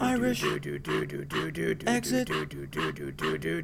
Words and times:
Irish 0.00 0.42
exit 0.42 0.88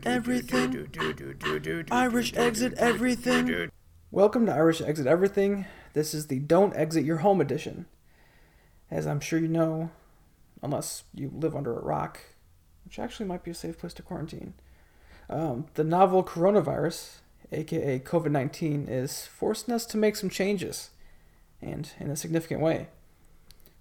everything. 0.07 1.87
Irish 1.90 2.33
exit 2.37 2.75
everything. 2.75 3.71
Welcome 4.12 4.46
to 4.46 4.54
Irish 4.54 4.80
Exit 4.80 5.09
Everything. 5.09 5.67
This 5.95 6.14
is 6.14 6.29
the 6.29 6.38
Don't 6.38 6.77
Exit 6.77 7.04
Your 7.04 7.17
Home 7.17 7.40
edition. 7.40 7.87
As 8.92 9.08
I'm 9.08 9.19
sure 9.19 9.40
you 9.40 9.49
know, 9.49 9.90
unless 10.63 11.03
you 11.13 11.33
live 11.35 11.56
under 11.56 11.76
a 11.76 11.83
rock, 11.83 12.21
which 12.85 13.01
actually 13.01 13.26
might 13.26 13.42
be 13.42 13.51
a 13.51 13.54
safe 13.54 13.76
place 13.76 13.94
to 13.94 14.03
quarantine, 14.03 14.54
um, 15.29 15.67
the 15.74 15.83
novel 15.83 16.23
coronavirus, 16.23 17.23
aka 17.51 17.98
COVID 17.98 18.30
19, 18.30 18.87
is 18.87 19.27
forcing 19.27 19.74
us 19.74 19.84
to 19.87 19.97
make 19.97 20.15
some 20.15 20.30
changes, 20.30 20.91
and 21.62 21.91
in 21.98 22.10
a 22.10 22.16
significant 22.16 22.60
way. 22.60 22.88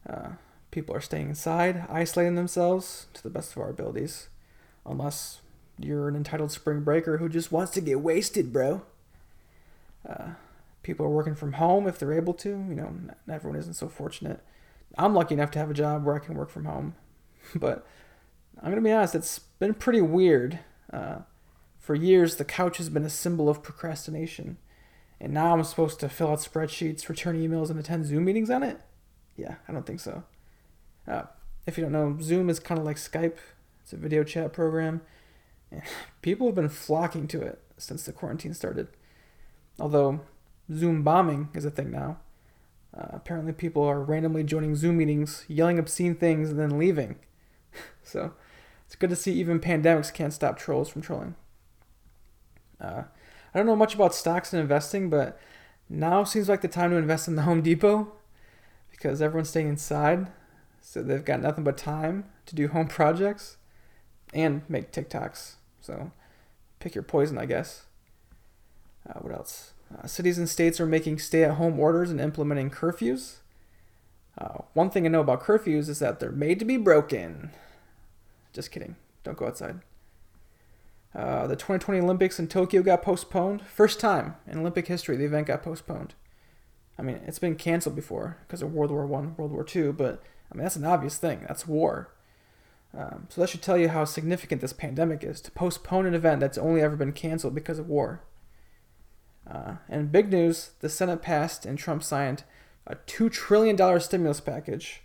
Uh, 0.07 0.29
people 0.71 0.95
are 0.95 1.01
staying 1.01 1.29
inside, 1.29 1.85
isolating 1.89 2.35
themselves 2.35 3.07
to 3.13 3.23
the 3.23 3.29
best 3.29 3.51
of 3.51 3.61
our 3.61 3.69
abilities, 3.69 4.29
unless 4.85 5.41
you're 5.77 6.07
an 6.07 6.15
entitled 6.15 6.51
spring 6.51 6.81
breaker 6.81 7.17
who 7.17 7.27
just 7.27 7.51
wants 7.51 7.71
to 7.73 7.81
get 7.81 8.01
wasted, 8.01 8.53
bro. 8.53 8.81
Uh, 10.07 10.29
people 10.83 11.05
are 11.05 11.09
working 11.09 11.35
from 11.35 11.53
home 11.53 11.87
if 11.87 11.99
they're 11.99 12.13
able 12.13 12.33
to. 12.35 12.49
You 12.49 12.75
know, 12.75 12.93
not 13.05 13.17
everyone 13.29 13.59
isn't 13.59 13.75
so 13.75 13.87
fortunate. 13.87 14.39
I'm 14.97 15.13
lucky 15.13 15.35
enough 15.35 15.51
to 15.51 15.59
have 15.59 15.69
a 15.69 15.75
job 15.75 16.03
where 16.03 16.15
I 16.15 16.19
can 16.19 16.35
work 16.35 16.49
from 16.49 16.65
home, 16.65 16.95
but 17.55 17.85
I'm 18.61 18.71
gonna 18.71 18.81
be 18.81 18.91
honest, 18.91 19.15
it's 19.15 19.39
been 19.39 19.73
pretty 19.73 20.01
weird. 20.01 20.59
Uh, 20.91 21.19
for 21.79 21.95
years, 21.95 22.35
the 22.35 22.45
couch 22.45 22.77
has 22.77 22.89
been 22.89 23.05
a 23.05 23.09
symbol 23.09 23.49
of 23.49 23.63
procrastination, 23.63 24.57
and 25.21 25.33
now 25.33 25.53
I'm 25.53 25.63
supposed 25.63 25.99
to 25.99 26.09
fill 26.09 26.31
out 26.31 26.39
spreadsheets, 26.39 27.07
return 27.07 27.39
emails, 27.39 27.69
and 27.69 27.79
attend 27.79 28.07
Zoom 28.07 28.25
meetings 28.25 28.49
on 28.49 28.63
it. 28.63 28.81
Yeah, 29.37 29.55
I 29.67 29.71
don't 29.71 29.85
think 29.85 29.99
so. 29.99 30.23
Uh, 31.07 31.23
if 31.67 31.77
you 31.77 31.83
don't 31.83 31.91
know, 31.91 32.17
Zoom 32.19 32.49
is 32.49 32.59
kind 32.59 32.79
of 32.79 32.85
like 32.85 32.97
Skype. 32.97 33.37
It's 33.83 33.93
a 33.93 33.97
video 33.97 34.23
chat 34.23 34.51
program. 34.51 35.01
People 36.23 36.47
have 36.47 36.55
been 36.55 36.69
flocking 36.69 37.27
to 37.27 37.41
it 37.41 37.61
since 37.77 38.03
the 38.03 38.11
quarantine 38.11 38.55
started. 38.55 38.87
Although 39.79 40.21
Zoom 40.73 41.03
bombing 41.03 41.49
is 41.53 41.65
a 41.65 41.71
thing 41.71 41.91
now. 41.91 42.17
Uh, 42.97 43.07
apparently, 43.11 43.53
people 43.53 43.83
are 43.83 44.01
randomly 44.01 44.43
joining 44.43 44.75
Zoom 44.75 44.97
meetings, 44.97 45.45
yelling 45.47 45.79
obscene 45.79 46.13
things, 46.13 46.49
and 46.49 46.59
then 46.59 46.77
leaving. 46.77 47.15
so 48.03 48.33
it's 48.85 48.95
good 48.95 49.09
to 49.11 49.15
see 49.15 49.31
even 49.33 49.61
pandemics 49.61 50.13
can't 50.13 50.33
stop 50.33 50.57
trolls 50.57 50.89
from 50.89 51.01
trolling. 51.01 51.35
Uh, 52.81 53.03
I 53.53 53.59
don't 53.59 53.67
know 53.67 53.75
much 53.75 53.95
about 53.95 54.15
stocks 54.15 54.53
and 54.53 54.61
investing, 54.61 55.09
but 55.09 55.39
now 55.89 56.23
seems 56.23 56.47
like 56.47 56.61
the 56.61 56.67
time 56.67 56.91
to 56.91 56.97
invest 56.97 57.27
in 57.27 57.35
the 57.35 57.41
Home 57.41 57.61
Depot 57.61 58.11
because 58.89 59.21
everyone's 59.21 59.49
staying 59.49 59.67
inside, 59.67 60.27
so 60.79 61.01
they've 61.01 61.25
got 61.25 61.41
nothing 61.41 61.63
but 61.63 61.77
time 61.77 62.25
to 62.45 62.55
do 62.55 62.69
home 62.69 62.87
projects 62.87 63.57
and 64.33 64.61
make 64.69 64.91
TikToks. 64.91 65.55
So 65.81 66.11
pick 66.79 66.95
your 66.95 67.03
poison, 67.03 67.37
I 67.37 67.45
guess. 67.45 67.85
Uh, 69.07 69.19
what 69.19 69.33
else? 69.33 69.73
Uh, 69.93 70.07
cities 70.07 70.37
and 70.37 70.47
states 70.47 70.79
are 70.79 70.85
making 70.85 71.19
stay 71.19 71.43
at 71.43 71.55
home 71.55 71.79
orders 71.79 72.09
and 72.09 72.21
implementing 72.21 72.69
curfews. 72.69 73.37
Uh, 74.37 74.59
one 74.73 74.89
thing 74.89 75.05
I 75.05 75.09
know 75.09 75.21
about 75.21 75.41
curfews 75.41 75.89
is 75.89 75.99
that 75.99 76.19
they're 76.19 76.31
made 76.31 76.59
to 76.59 76.65
be 76.65 76.77
broken. 76.77 77.51
Just 78.53 78.71
kidding. 78.71 78.95
Don't 79.23 79.37
go 79.37 79.47
outside. 79.47 79.81
Uh, 81.13 81.45
the 81.45 81.55
2020 81.55 81.99
Olympics 81.99 82.39
in 82.39 82.47
Tokyo 82.47 82.81
got 82.81 83.01
postponed. 83.01 83.65
First 83.67 83.99
time 83.99 84.35
in 84.47 84.59
Olympic 84.59 84.87
history 84.87 85.17
the 85.17 85.25
event 85.25 85.47
got 85.47 85.63
postponed. 85.63 86.13
I 86.97 87.01
mean, 87.01 87.19
it's 87.25 87.39
been 87.39 87.55
canceled 87.55 87.95
before 87.95 88.37
because 88.47 88.61
of 88.61 88.73
World 88.73 88.91
War 88.91 89.05
One, 89.05 89.35
World 89.35 89.51
War 89.51 89.63
Two, 89.63 89.91
but 89.91 90.23
I 90.51 90.55
mean 90.55 90.63
that's 90.63 90.75
an 90.75 90.85
obvious 90.85 91.17
thing. 91.17 91.45
That's 91.47 91.67
war. 91.67 92.13
Um, 92.97 93.27
so 93.29 93.41
that 93.41 93.49
should 93.49 93.61
tell 93.61 93.77
you 93.77 93.89
how 93.89 94.05
significant 94.05 94.61
this 94.61 94.73
pandemic 94.73 95.23
is 95.23 95.39
to 95.41 95.51
postpone 95.51 96.05
an 96.05 96.13
event 96.13 96.41
that's 96.41 96.57
only 96.57 96.81
ever 96.81 96.95
been 96.95 97.13
canceled 97.13 97.55
because 97.55 97.79
of 97.79 97.87
war. 97.87 98.21
Uh, 99.49 99.75
and 99.89 100.11
big 100.11 100.31
news: 100.31 100.71
the 100.79 100.89
Senate 100.89 101.21
passed 101.21 101.65
and 101.65 101.77
Trump 101.77 102.03
signed 102.03 102.43
a 102.87 102.95
two 102.95 103.29
trillion 103.29 103.75
dollar 103.75 103.99
stimulus 103.99 104.39
package, 104.39 105.01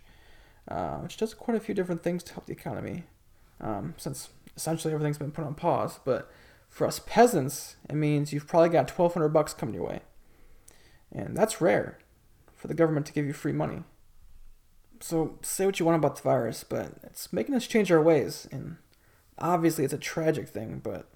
uh, 0.69 0.97
which 0.97 1.17
does 1.17 1.33
quite 1.33 1.57
a 1.57 1.61
few 1.61 1.75
different 1.75 2.03
things 2.03 2.23
to 2.23 2.33
help 2.33 2.45
the 2.45 2.53
economy. 2.53 3.03
Um, 3.59 3.95
since 3.97 4.29
essentially 4.57 4.93
everything's 4.93 5.17
been 5.17 5.31
put 5.31 5.45
on 5.45 5.55
pause, 5.55 5.99
but 6.03 6.29
for 6.67 6.85
us 6.85 6.99
peasants, 6.99 7.77
it 7.89 7.95
means 7.95 8.33
you've 8.33 8.47
probably 8.47 8.69
got 8.69 8.89
twelve 8.89 9.13
hundred 9.13 9.29
bucks 9.29 9.53
coming 9.53 9.75
your 9.75 9.87
way. 9.87 10.01
And 11.11 11.37
that's 11.37 11.61
rare 11.61 11.99
for 12.55 12.67
the 12.67 12.73
government 12.73 13.05
to 13.05 13.13
give 13.13 13.25
you 13.25 13.33
free 13.33 13.53
money. 13.53 13.83
So 14.99 15.37
say 15.41 15.65
what 15.65 15.79
you 15.79 15.85
want 15.85 15.97
about 15.97 16.17
the 16.17 16.23
virus, 16.23 16.63
but 16.63 16.93
it's 17.03 17.31
making 17.31 17.55
us 17.55 17.67
change 17.67 17.91
our 17.91 18.01
ways. 18.01 18.47
And 18.51 18.77
obviously, 19.37 19.85
it's 19.85 19.93
a 19.93 19.97
tragic 19.97 20.49
thing, 20.49 20.81
but 20.83 21.07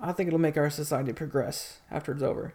I 0.00 0.12
think 0.12 0.26
it'll 0.26 0.38
make 0.38 0.56
our 0.56 0.70
society 0.70 1.12
progress 1.12 1.80
after 1.90 2.12
it's 2.12 2.22
over. 2.22 2.54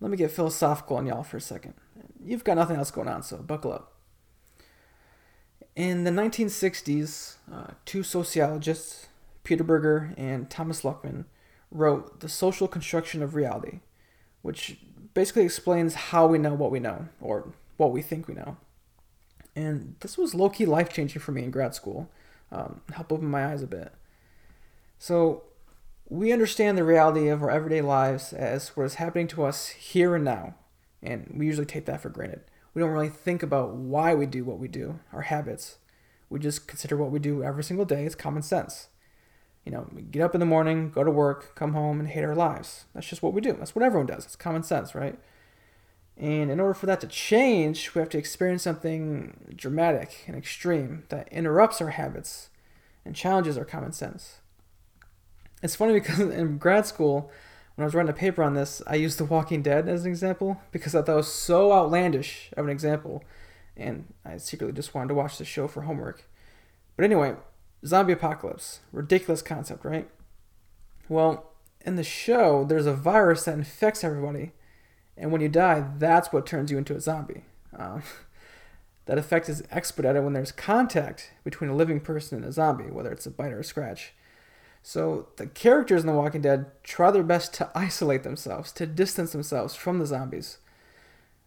Let 0.00 0.10
me 0.10 0.16
get 0.16 0.30
philosophical 0.30 0.96
on 0.96 1.06
y'all 1.06 1.22
for 1.22 1.36
a 1.36 1.40
second. 1.40 1.74
You've 2.22 2.44
got 2.44 2.56
nothing 2.56 2.76
else 2.76 2.90
going 2.90 3.08
on, 3.08 3.22
so 3.22 3.38
buckle 3.38 3.72
up. 3.72 3.94
In 5.74 6.04
the 6.04 6.10
1960s, 6.10 7.36
uh, 7.52 7.68
two 7.84 8.02
sociologists, 8.02 9.06
Peter 9.44 9.64
Berger 9.64 10.14
and 10.16 10.50
Thomas 10.50 10.82
Luckmann, 10.82 11.24
wrote 11.70 12.20
The 12.20 12.28
Social 12.28 12.68
Construction 12.68 13.22
of 13.22 13.34
Reality, 13.34 13.80
which 14.42 14.78
basically 15.14 15.44
explains 15.44 15.94
how 15.94 16.26
we 16.26 16.38
know 16.38 16.54
what 16.54 16.70
we 16.70 16.80
know, 16.80 17.08
or 17.20 17.52
what 17.76 17.92
we 17.92 18.02
think 18.02 18.28
we 18.28 18.34
know. 18.34 18.56
And 19.54 19.96
this 20.00 20.16
was 20.16 20.34
low 20.34 20.48
key 20.48 20.66
life 20.66 20.92
changing 20.92 21.20
for 21.20 21.32
me 21.32 21.42
in 21.42 21.50
grad 21.50 21.74
school. 21.74 22.10
Um, 22.50 22.80
help 22.92 23.12
open 23.12 23.28
my 23.28 23.46
eyes 23.46 23.62
a 23.62 23.66
bit. 23.66 23.92
So, 24.98 25.42
we 26.08 26.32
understand 26.32 26.78
the 26.78 26.84
reality 26.84 27.28
of 27.28 27.42
our 27.42 27.50
everyday 27.50 27.82
lives 27.82 28.32
as 28.32 28.70
what 28.70 28.84
is 28.84 28.94
happening 28.94 29.26
to 29.28 29.44
us 29.44 29.68
here 29.68 30.14
and 30.14 30.24
now, 30.24 30.54
and 31.02 31.34
we 31.36 31.44
usually 31.44 31.66
take 31.66 31.84
that 31.84 32.00
for 32.00 32.08
granted. 32.08 32.40
We 32.72 32.80
don't 32.80 32.92
really 32.92 33.10
think 33.10 33.42
about 33.42 33.74
why 33.74 34.14
we 34.14 34.24
do 34.24 34.44
what 34.44 34.58
we 34.58 34.68
do, 34.68 35.00
our 35.12 35.22
habits. 35.22 35.76
We 36.30 36.38
just 36.38 36.66
consider 36.66 36.96
what 36.96 37.10
we 37.10 37.18
do 37.18 37.42
every 37.42 37.62
single 37.62 37.84
day 37.84 38.06
as 38.06 38.14
common 38.14 38.42
sense. 38.42 38.88
You 39.68 39.74
know, 39.74 39.86
get 40.10 40.22
up 40.22 40.34
in 40.34 40.40
the 40.40 40.46
morning, 40.46 40.90
go 40.90 41.04
to 41.04 41.10
work, 41.10 41.54
come 41.54 41.74
home, 41.74 42.00
and 42.00 42.08
hate 42.08 42.24
our 42.24 42.34
lives. 42.34 42.86
That's 42.94 43.06
just 43.06 43.22
what 43.22 43.34
we 43.34 43.42
do. 43.42 43.52
That's 43.52 43.74
what 43.74 43.84
everyone 43.84 44.06
does. 44.06 44.24
It's 44.24 44.34
common 44.34 44.62
sense, 44.62 44.94
right? 44.94 45.18
And 46.16 46.50
in 46.50 46.58
order 46.58 46.72
for 46.72 46.86
that 46.86 47.02
to 47.02 47.06
change, 47.06 47.94
we 47.94 47.98
have 47.98 48.08
to 48.08 48.16
experience 48.16 48.62
something 48.62 49.52
dramatic 49.54 50.24
and 50.26 50.34
extreme 50.34 51.04
that 51.10 51.28
interrupts 51.30 51.82
our 51.82 51.90
habits 51.90 52.48
and 53.04 53.14
challenges 53.14 53.58
our 53.58 53.66
common 53.66 53.92
sense. 53.92 54.38
It's 55.62 55.76
funny 55.76 55.92
because 55.92 56.18
in 56.20 56.56
grad 56.56 56.86
school, 56.86 57.30
when 57.74 57.82
I 57.82 57.88
was 57.88 57.94
writing 57.94 58.08
a 58.08 58.14
paper 58.14 58.42
on 58.42 58.54
this, 58.54 58.80
I 58.86 58.94
used 58.94 59.18
The 59.18 59.26
Walking 59.26 59.60
Dead 59.60 59.86
as 59.86 60.06
an 60.06 60.10
example 60.10 60.62
because 60.72 60.94
I 60.94 61.02
thought 61.02 61.12
it 61.12 61.16
was 61.16 61.30
so 61.30 61.74
outlandish 61.74 62.48
of 62.56 62.64
an 62.64 62.70
example, 62.70 63.22
and 63.76 64.14
I 64.24 64.38
secretly 64.38 64.72
just 64.72 64.94
wanted 64.94 65.08
to 65.08 65.14
watch 65.14 65.36
the 65.36 65.44
show 65.44 65.68
for 65.68 65.82
homework. 65.82 66.24
But 66.96 67.04
anyway, 67.04 67.36
zombie 67.86 68.12
apocalypse. 68.12 68.80
Ridiculous 68.92 69.42
concept, 69.42 69.84
right? 69.84 70.08
Well, 71.08 71.50
in 71.80 71.96
the 71.96 72.04
show, 72.04 72.64
there's 72.64 72.86
a 72.86 72.94
virus 72.94 73.44
that 73.44 73.54
infects 73.54 74.04
everybody, 74.04 74.52
and 75.16 75.32
when 75.32 75.40
you 75.40 75.48
die, 75.48 75.84
that's 75.98 76.32
what 76.32 76.46
turns 76.46 76.70
you 76.70 76.78
into 76.78 76.94
a 76.94 77.00
zombie. 77.00 77.44
Um, 77.76 78.02
that 79.06 79.18
effect 79.18 79.48
is 79.48 79.62
expedited 79.70 80.22
when 80.22 80.34
there's 80.34 80.52
contact 80.52 81.32
between 81.44 81.70
a 81.70 81.76
living 81.76 82.00
person 82.00 82.38
and 82.38 82.46
a 82.46 82.52
zombie, 82.52 82.90
whether 82.90 83.10
it's 83.10 83.26
a 83.26 83.30
bite 83.30 83.52
or 83.52 83.60
a 83.60 83.64
scratch. 83.64 84.12
So 84.82 85.28
the 85.36 85.46
characters 85.46 86.02
in 86.02 86.06
The 86.06 86.12
Walking 86.12 86.42
Dead 86.42 86.66
try 86.82 87.10
their 87.10 87.22
best 87.22 87.52
to 87.54 87.70
isolate 87.74 88.22
themselves, 88.22 88.72
to 88.72 88.86
distance 88.86 89.32
themselves 89.32 89.74
from 89.74 89.98
the 89.98 90.06
zombies. 90.06 90.58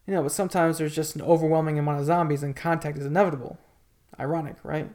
You 0.06 0.14
know, 0.16 0.24
but 0.24 0.32
sometimes 0.32 0.78
there's 0.78 0.96
just 0.96 1.16
an 1.16 1.22
overwhelming 1.22 1.80
amount 1.80 2.00
of 2.00 2.06
zombies 2.06 2.44
and 2.44 2.56
contact 2.56 2.98
is 2.98 3.06
inevitable. 3.06 3.58
Ironic, 4.20 4.58
right? 4.64 4.90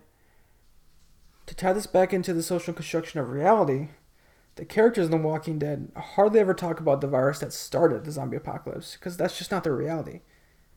To 1.47 1.55
tie 1.55 1.73
this 1.73 1.87
back 1.87 2.13
into 2.13 2.33
the 2.33 2.43
social 2.43 2.75
construction 2.75 3.21
of 3.21 3.31
reality, 3.31 3.89
the 4.57 4.65
characters 4.65 5.07
in 5.07 5.11
The 5.13 5.17
Walking 5.17 5.59
Dead 5.59 5.93
hardly 5.97 6.41
ever 6.41 6.55
talk 6.55 6.81
about 6.81 7.01
the 7.01 7.07
virus 7.07 7.39
that 7.39 7.53
started 7.53 8.05
the 8.05 8.11
zombie 8.11 8.37
apocalypse, 8.37 8.95
because 8.95 9.17
that's 9.17 9.39
just 9.39 9.51
not 9.51 9.63
their 9.65 9.77
reality. 9.77 10.21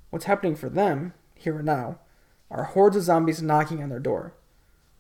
What's 0.10 0.26
happening 0.26 0.56
for 0.56 0.70
them, 0.70 1.14
here 1.36 1.58
and 1.58 1.66
now, 1.66 2.00
are 2.52 2.64
hordes 2.64 2.98
of 2.98 3.04
zombies 3.04 3.42
knocking 3.42 3.82
on 3.82 3.90
their 3.90 4.00
door. 4.00 4.34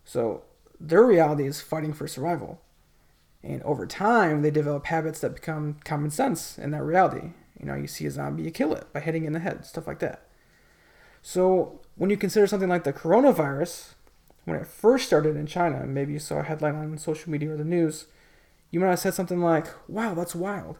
So 0.05 0.43
their 0.79 1.03
reality 1.03 1.45
is 1.45 1.61
fighting 1.61 1.93
for 1.93 2.07
survival. 2.07 2.61
And 3.43 3.61
over 3.63 3.85
time, 3.85 4.41
they 4.41 4.51
develop 4.51 4.85
habits 4.85 5.19
that 5.21 5.35
become 5.35 5.77
common 5.83 6.09
sense 6.09 6.57
in 6.57 6.71
that 6.71 6.83
reality. 6.83 7.31
You 7.59 7.65
know, 7.65 7.75
you 7.75 7.87
see 7.87 8.05
a 8.05 8.11
zombie, 8.11 8.43
you 8.43 8.51
kill 8.51 8.73
it 8.73 8.91
by 8.93 9.01
hitting 9.01 9.23
it 9.23 9.27
in 9.27 9.33
the 9.33 9.39
head, 9.39 9.65
stuff 9.65 9.87
like 9.87 9.99
that. 9.99 10.25
So 11.21 11.81
when 11.95 12.09
you 12.09 12.17
consider 12.17 12.47
something 12.47 12.69
like 12.69 12.85
the 12.85 12.93
coronavirus, 12.93 13.93
when 14.49 14.59
it 14.59 14.67
first 14.67 15.07
started 15.07 15.35
in 15.35 15.45
China, 15.45 15.85
maybe 15.85 16.13
you 16.13 16.19
saw 16.19 16.39
a 16.39 16.43
headline 16.43 16.75
on 16.75 16.97
social 16.97 17.31
media 17.31 17.51
or 17.51 17.57
the 17.57 17.63
news, 17.63 18.07
you 18.71 18.79
might 18.79 18.89
have 18.89 18.99
said 18.99 19.13
something 19.13 19.41
like, 19.41 19.67
wow, 19.87 20.13
that's 20.13 20.35
wild. 20.35 20.77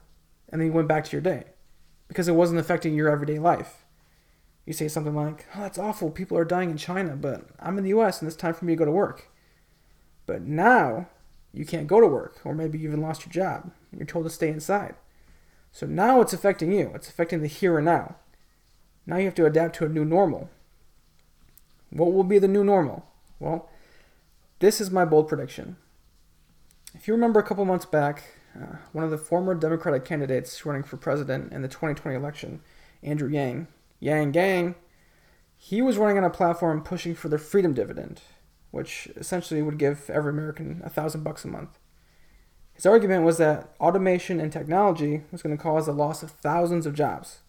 And 0.50 0.60
then 0.60 0.68
you 0.68 0.74
went 0.74 0.88
back 0.88 1.06
to 1.06 1.12
your 1.12 1.22
day 1.22 1.44
because 2.08 2.28
it 2.28 2.36
wasn't 2.36 2.60
affecting 2.60 2.96
your 2.96 3.10
everyday 3.10 3.40
life. 3.40 3.86
You 4.66 4.74
say 4.74 4.88
something 4.88 5.16
like, 5.16 5.48
"Oh, 5.56 5.62
that's 5.62 5.80
awful. 5.80 6.12
People 6.12 6.38
are 6.38 6.46
dying 6.46 6.70
in 6.70 6.78
China, 6.78 7.16
but 7.16 7.44
I'm 7.60 7.80
in 7.80 7.84
the 7.84 7.90
U.S. 7.90 8.22
and 8.22 8.28
it's 8.28 8.38
time 8.38 8.54
for 8.54 8.66
me 8.66 8.74
to 8.74 8.78
go 8.78 8.86
to 8.86 8.92
work." 8.92 9.32
But 10.28 10.44
now 10.44 11.08
you 11.52 11.66
can't 11.66 11.88
go 11.88 12.00
to 12.00 12.06
work, 12.06 12.40
or 12.44 12.54
maybe 12.54 12.78
you 12.78 12.88
even 12.88 13.02
lost 13.02 13.26
your 13.26 13.34
job. 13.34 13.72
You're 13.92 14.06
told 14.06 14.26
to 14.26 14.30
stay 14.30 14.50
inside. 14.50 14.94
So 15.72 15.88
now 15.88 16.22
it's 16.22 16.34
affecting 16.34 16.72
you. 16.72 16.92
It's 16.94 17.10
affecting 17.10 17.42
the 17.42 17.48
here 17.48 17.78
and 17.78 17.86
now. 17.86 18.18
Now 19.08 19.18
you 19.18 19.26
have 19.26 19.34
to 19.36 19.48
adapt 19.48 19.76
to 19.78 19.86
a 19.86 19.90
new 19.90 20.06
normal. 20.06 20.52
What 21.90 22.14
will 22.14 22.24
be 22.24 22.38
the 22.38 22.48
new 22.48 22.64
normal? 22.64 23.09
Well, 23.40 23.70
this 24.60 24.82
is 24.82 24.92
my 24.92 25.06
bold 25.06 25.28
prediction. 25.28 25.78
If 26.94 27.08
you 27.08 27.14
remember 27.14 27.40
a 27.40 27.44
couple 27.44 27.64
months 27.66 27.86
back, 27.86 28.24
uh, 28.56 28.78
one 28.92 29.06
of 29.06 29.12
the 29.12 29.18
former 29.18 29.56
Democratic 29.56 30.06
candidates 30.06 30.66
running 30.66 30.84
for 30.84 30.98
president 30.98 31.54
in 31.54 31.62
the 31.62 31.68
2020 31.68 32.16
election, 32.18 32.62
Andrew 33.02 33.30
Yang, 33.30 33.68
Yang 34.00 34.32
Gang, 34.32 34.76
he 35.56 35.82
was 35.82 35.98
running 35.98 36.18
on 36.18 36.24
a 36.24 36.30
platform 36.30 36.82
pushing 36.82 37.16
for 37.16 37.30
the 37.30 37.38
freedom 37.38 37.74
dividend, 37.74 38.22
which 38.72 39.08
essentially 39.16 39.62
would 39.62 39.78
give 39.78 40.10
every 40.10 40.32
American 40.32 40.82
a 40.84 40.90
thousand 40.90 41.24
bucks 41.24 41.46
a 41.46 41.48
month. 41.48 41.78
His 42.74 42.86
argument 42.86 43.26
was 43.26 43.38
that 43.40 43.74
automation 43.80 44.40
and 44.40 44.52
technology 44.52 45.24
was 45.32 45.42
going 45.42 45.56
to 45.56 45.62
cause 45.62 45.86
the 45.86 45.92
loss 45.92 46.24
of 46.24 46.32
thousands 46.32 46.86
of 46.86 46.96
jobs. 46.96 47.40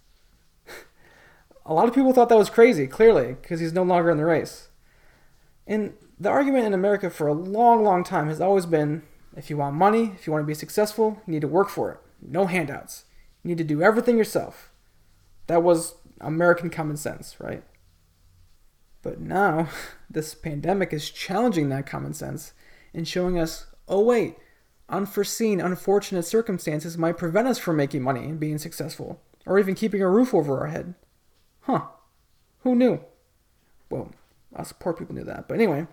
a 1.66 1.72
lot 1.72 1.88
of 1.88 1.94
people 1.94 2.12
thought 2.12 2.28
that 2.30 2.38
was 2.38 2.50
crazy, 2.50 2.88
clearly, 2.88 3.36
because 3.40 3.60
he's 3.60 3.72
no 3.72 3.84
longer 3.84 4.10
in 4.10 4.18
the 4.18 4.24
race. 4.24 4.69
And 5.70 5.94
the 6.18 6.28
argument 6.28 6.66
in 6.66 6.74
America 6.74 7.08
for 7.08 7.28
a 7.28 7.32
long, 7.32 7.84
long 7.84 8.02
time 8.02 8.26
has 8.26 8.40
always 8.40 8.66
been 8.66 9.02
if 9.36 9.48
you 9.48 9.56
want 9.56 9.76
money, 9.76 10.10
if 10.16 10.26
you 10.26 10.32
want 10.32 10.42
to 10.42 10.46
be 10.46 10.52
successful, 10.52 11.22
you 11.26 11.32
need 11.32 11.42
to 11.42 11.48
work 11.48 11.68
for 11.68 11.92
it. 11.92 11.98
No 12.20 12.46
handouts. 12.46 13.04
You 13.44 13.48
need 13.50 13.58
to 13.58 13.64
do 13.64 13.80
everything 13.80 14.18
yourself. 14.18 14.72
That 15.46 15.62
was 15.62 15.94
American 16.20 16.70
common 16.70 16.96
sense, 16.96 17.36
right? 17.38 17.62
But 19.02 19.20
now, 19.20 19.68
this 20.10 20.34
pandemic 20.34 20.92
is 20.92 21.08
challenging 21.08 21.68
that 21.68 21.86
common 21.86 22.14
sense 22.14 22.52
and 22.92 23.06
showing 23.06 23.38
us 23.38 23.66
oh, 23.86 24.02
wait, 24.02 24.36
unforeseen, 24.88 25.60
unfortunate 25.60 26.24
circumstances 26.24 26.98
might 26.98 27.16
prevent 27.16 27.46
us 27.46 27.58
from 27.58 27.76
making 27.76 28.02
money 28.02 28.24
and 28.24 28.40
being 28.40 28.58
successful, 28.58 29.20
or 29.46 29.58
even 29.58 29.76
keeping 29.76 30.02
a 30.02 30.08
roof 30.08 30.34
over 30.34 30.58
our 30.58 30.66
head. 30.66 30.94
Huh. 31.62 31.82
Who 32.60 32.74
knew? 32.74 33.00
Well, 33.88 34.10
us 34.54 34.72
poor 34.72 34.92
people 34.92 35.14
knew 35.14 35.24
that. 35.24 35.48
But 35.48 35.54
anyway, 35.54 35.86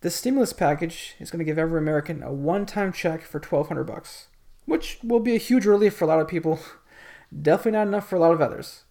the 0.00 0.10
stimulus 0.10 0.52
package 0.52 1.14
is 1.18 1.30
going 1.30 1.40
to 1.40 1.44
give 1.44 1.58
every 1.58 1.78
American 1.78 2.22
a 2.22 2.32
one-time 2.32 2.92
check 2.92 3.22
for 3.22 3.38
1200 3.38 3.84
bucks, 3.84 4.28
which 4.64 4.98
will 5.02 5.20
be 5.20 5.34
a 5.34 5.38
huge 5.38 5.66
relief 5.66 5.94
for 5.94 6.04
a 6.04 6.08
lot 6.08 6.20
of 6.20 6.28
people. 6.28 6.60
Definitely 7.42 7.72
not 7.72 7.88
enough 7.88 8.08
for 8.08 8.16
a 8.16 8.20
lot 8.20 8.32
of 8.32 8.40
others. 8.40 8.84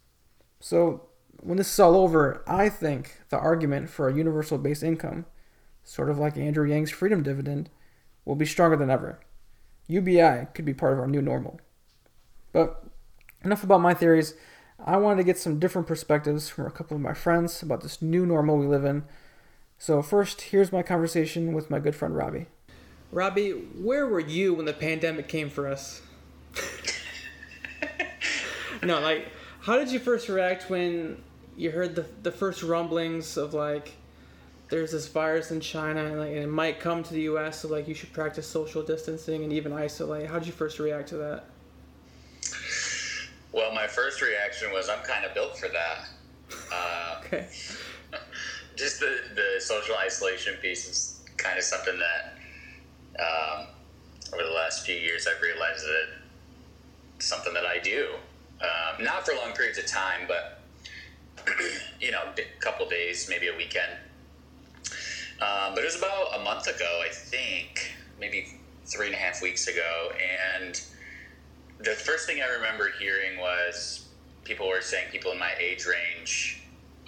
So, 0.60 1.08
when 1.42 1.58
this 1.58 1.72
is 1.72 1.80
all 1.80 1.96
over, 1.96 2.44
I 2.48 2.70
think 2.70 3.20
the 3.30 3.38
argument 3.38 3.90
for 3.90 4.10
a 4.10 4.16
universal 4.16 4.58
base 4.58 4.84
income, 4.84 5.26
sort 5.84 6.10
of 6.10 6.18
like 6.18 6.38
Andrew 6.38 6.68
Yang's 6.68 6.92
freedom 6.92 7.24
dividend, 7.24 7.70
will 8.26 8.36
be 8.36 8.46
stronger 8.46 8.76
than 8.76 8.90
ever. 8.90 9.20
UBI 9.88 10.48
could 10.54 10.66
be 10.66 10.74
part 10.74 10.94
of 10.94 11.00
our 11.00 11.08
new 11.08 11.22
normal. 11.22 11.60
But 12.52 12.84
enough 13.44 13.64
about 13.64 13.82
my 13.82 13.94
theories. 13.94 14.34
I 14.80 14.98
wanted 14.98 15.18
to 15.18 15.24
get 15.24 15.38
some 15.38 15.60
different 15.60 15.88
perspectives 15.88 16.50
from 16.50 16.66
a 16.66 16.72
couple 16.72 16.96
of 16.96 17.02
my 17.02 17.14
friends 17.14 17.62
about 17.64 17.82
this 17.82 18.02
new 18.02 18.26
normal 18.26 18.58
we 18.58 18.68
live 18.68 18.86
in 18.86 19.04
so, 19.80 20.02
first, 20.02 20.42
here's 20.42 20.72
my 20.72 20.82
conversation 20.82 21.54
with 21.54 21.70
my 21.70 21.80
good 21.80 21.96
friend 21.96 22.16
Robbie. 22.16 22.48
Robbie, 23.12 23.52
where 23.52 24.08
were 24.08 24.20
you 24.20 24.56
when 24.56 24.66
the 24.66 24.74
pandemic 24.74 25.28
came 25.28 25.50
for 25.50 25.68
us? 25.68 26.02
no, 28.84 29.00
like, 29.00 29.28
how 29.62 29.78
did 29.78 29.92
you 29.92 30.00
first 30.00 30.30
react 30.30 30.70
when 30.70 31.22
you 31.56 31.72
heard 31.72 31.96
the, 31.96 32.06
the 32.24 32.32
first 32.32 32.64
rumblings 32.64 33.38
of 33.38 33.54
like, 33.54 33.94
there's 34.70 34.92
this 34.92 35.08
virus 35.08 35.52
in 35.52 35.62
China 35.62 36.04
and, 36.04 36.20
like, 36.20 36.32
and 36.32 36.40
it 36.40 36.50
might 36.50 36.80
come 36.80 37.04
to 37.04 37.14
the 37.14 37.22
U.S. 37.22 37.62
So 37.62 37.70
like 37.70 37.88
you 37.88 37.94
should 37.94 38.12
practice 38.12 38.46
social 38.46 38.84
distancing 38.84 39.44
and 39.44 39.54
even 39.54 39.72
isolate. 39.72 40.28
How 40.28 40.40
did 40.40 40.48
you 40.48 40.54
first 40.54 40.80
react 40.80 41.10
to 41.10 41.18
that? 41.18 41.46
Well, 43.58 43.74
my 43.74 43.88
first 43.88 44.22
reaction 44.22 44.72
was 44.72 44.88
I'm 44.88 45.04
kind 45.04 45.26
of 45.26 45.34
built 45.34 45.58
for 45.58 45.68
that. 45.68 46.08
Uh, 46.72 47.22
okay 47.26 47.48
just 48.78 49.00
the, 49.00 49.18
the 49.34 49.60
social 49.60 49.96
isolation 49.98 50.54
piece 50.62 50.88
is 50.88 51.26
kind 51.38 51.58
of 51.58 51.64
something 51.64 51.98
that 51.98 52.38
um, 53.20 53.68
over 54.32 54.44
the 54.44 54.54
last 54.54 54.86
few 54.86 54.96
years 54.96 55.28
I've 55.28 55.42
realized 55.42 55.84
that 55.84 56.08
it's 57.16 57.26
something 57.26 57.54
that 57.56 57.66
I 57.66 57.80
do. 57.80 58.10
Um, 58.62 59.04
not 59.04 59.26
for 59.26 59.34
long 59.34 59.54
periods 59.54 59.80
of 59.80 59.88
time, 59.88 60.28
but 60.28 60.62
you 62.00 62.12
know, 62.12 62.22
a 62.38 62.60
couple 62.62 62.88
days, 62.88 63.28
maybe 63.28 63.48
a 63.48 63.58
weekend. 63.58 63.92
Um, 65.42 65.74
but 65.74 65.80
it 65.80 65.86
was 65.86 65.98
about 65.98 66.40
a 66.40 66.44
month 66.44 66.68
ago, 66.68 67.02
I 67.04 67.10
think, 67.10 67.96
maybe 68.20 68.60
three 68.86 69.08
and 69.08 69.16
a 69.16 69.18
half 69.18 69.42
weeks 69.42 69.68
ago, 69.68 70.12
and 70.56 70.80
the 71.80 71.92
first 71.92 72.28
thing 72.28 72.42
I 72.42 72.48
remember 72.56 72.90
hearing 73.00 73.40
was 73.40 74.08
people 74.44 74.68
were 74.68 74.82
saying 74.82 75.10
people 75.12 75.32
in 75.32 75.40
my 75.40 75.54
age 75.60 75.86
range 75.86 76.62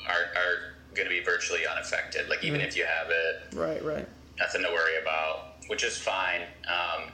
are, 0.08 0.32
are 0.36 0.76
going 0.94 1.08
to 1.08 1.14
be 1.14 1.22
virtually 1.22 1.66
unaffected. 1.66 2.30
Like 2.30 2.44
even 2.44 2.62
mm. 2.62 2.68
if 2.68 2.76
you 2.76 2.86
have 2.86 3.08
it, 3.10 3.56
right, 3.56 3.84
right, 3.84 4.08
nothing 4.40 4.62
to 4.62 4.70
worry 4.70 5.02
about, 5.02 5.56
which 5.68 5.84
is 5.84 5.98
fine. 5.98 6.42
Um, 6.68 7.12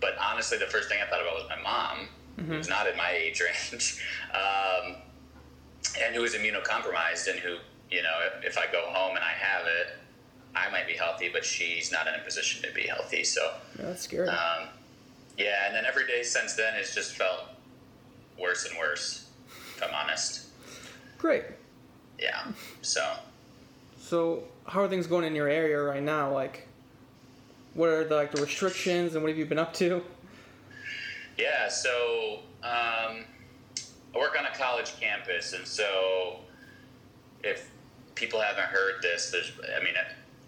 but 0.00 0.14
honestly, 0.18 0.58
the 0.58 0.66
first 0.66 0.88
thing 0.88 0.98
I 1.04 1.08
thought 1.08 1.20
about 1.20 1.34
was 1.34 1.44
my 1.48 1.62
mom, 1.62 2.08
mm-hmm. 2.38 2.52
who's 2.52 2.68
not 2.68 2.86
in 2.86 2.96
my 2.96 3.10
age 3.10 3.40
range, 3.40 4.02
um, 4.34 4.96
and 6.02 6.14
who 6.14 6.24
is 6.24 6.34
immunocompromised, 6.34 7.30
and 7.30 7.38
who 7.38 7.56
you 7.90 8.02
know, 8.02 8.18
if, 8.26 8.44
if, 8.44 8.58
I 8.58 8.70
go 8.70 8.82
home 8.86 9.16
and 9.16 9.24
I 9.24 9.32
have 9.32 9.66
it, 9.66 9.96
I 10.54 10.70
might 10.70 10.86
be 10.86 10.94
healthy, 10.94 11.28
but 11.32 11.44
she's 11.44 11.90
not 11.90 12.06
in 12.06 12.14
a 12.14 12.22
position 12.22 12.62
to 12.62 12.72
be 12.72 12.86
healthy. 12.86 13.24
So 13.24 13.54
yeah, 13.78 13.86
that's 13.86 14.02
scary. 14.02 14.28
Um, 14.28 14.68
yeah, 15.38 15.66
and 15.66 15.74
then 15.74 15.84
every 15.86 16.06
day 16.06 16.22
since 16.22 16.54
then 16.54 16.74
has 16.74 16.94
just 16.94 17.16
felt 17.16 17.46
worse 18.38 18.68
and 18.68 18.78
worse. 18.78 19.28
If 19.76 19.82
I'm 19.82 19.94
honest. 19.94 20.46
Great 21.18 21.44
yeah. 22.20 22.44
So. 22.82 23.02
So 23.98 24.44
how 24.66 24.82
are 24.82 24.88
things 24.88 25.06
going 25.06 25.24
in 25.24 25.34
your 25.34 25.48
area 25.48 25.80
right 25.80 26.02
now? 26.02 26.32
Like, 26.32 26.68
what 27.74 27.88
are 27.88 28.04
the, 28.04 28.14
like 28.14 28.32
the 28.32 28.42
restrictions 28.42 29.14
and 29.14 29.22
what 29.22 29.30
have 29.30 29.38
you 29.38 29.46
been 29.46 29.58
up 29.58 29.72
to? 29.74 30.02
Yeah. 31.38 31.68
So 31.68 32.40
um, 32.62 33.24
I 34.14 34.18
work 34.18 34.36
on 34.38 34.46
a 34.46 34.56
college 34.56 34.92
campus, 35.00 35.52
and 35.54 35.66
so 35.66 36.40
if 37.42 37.70
people 38.14 38.40
haven't 38.40 38.64
heard 38.64 39.02
this, 39.02 39.30
there's 39.30 39.52
I 39.76 39.82
mean 39.82 39.94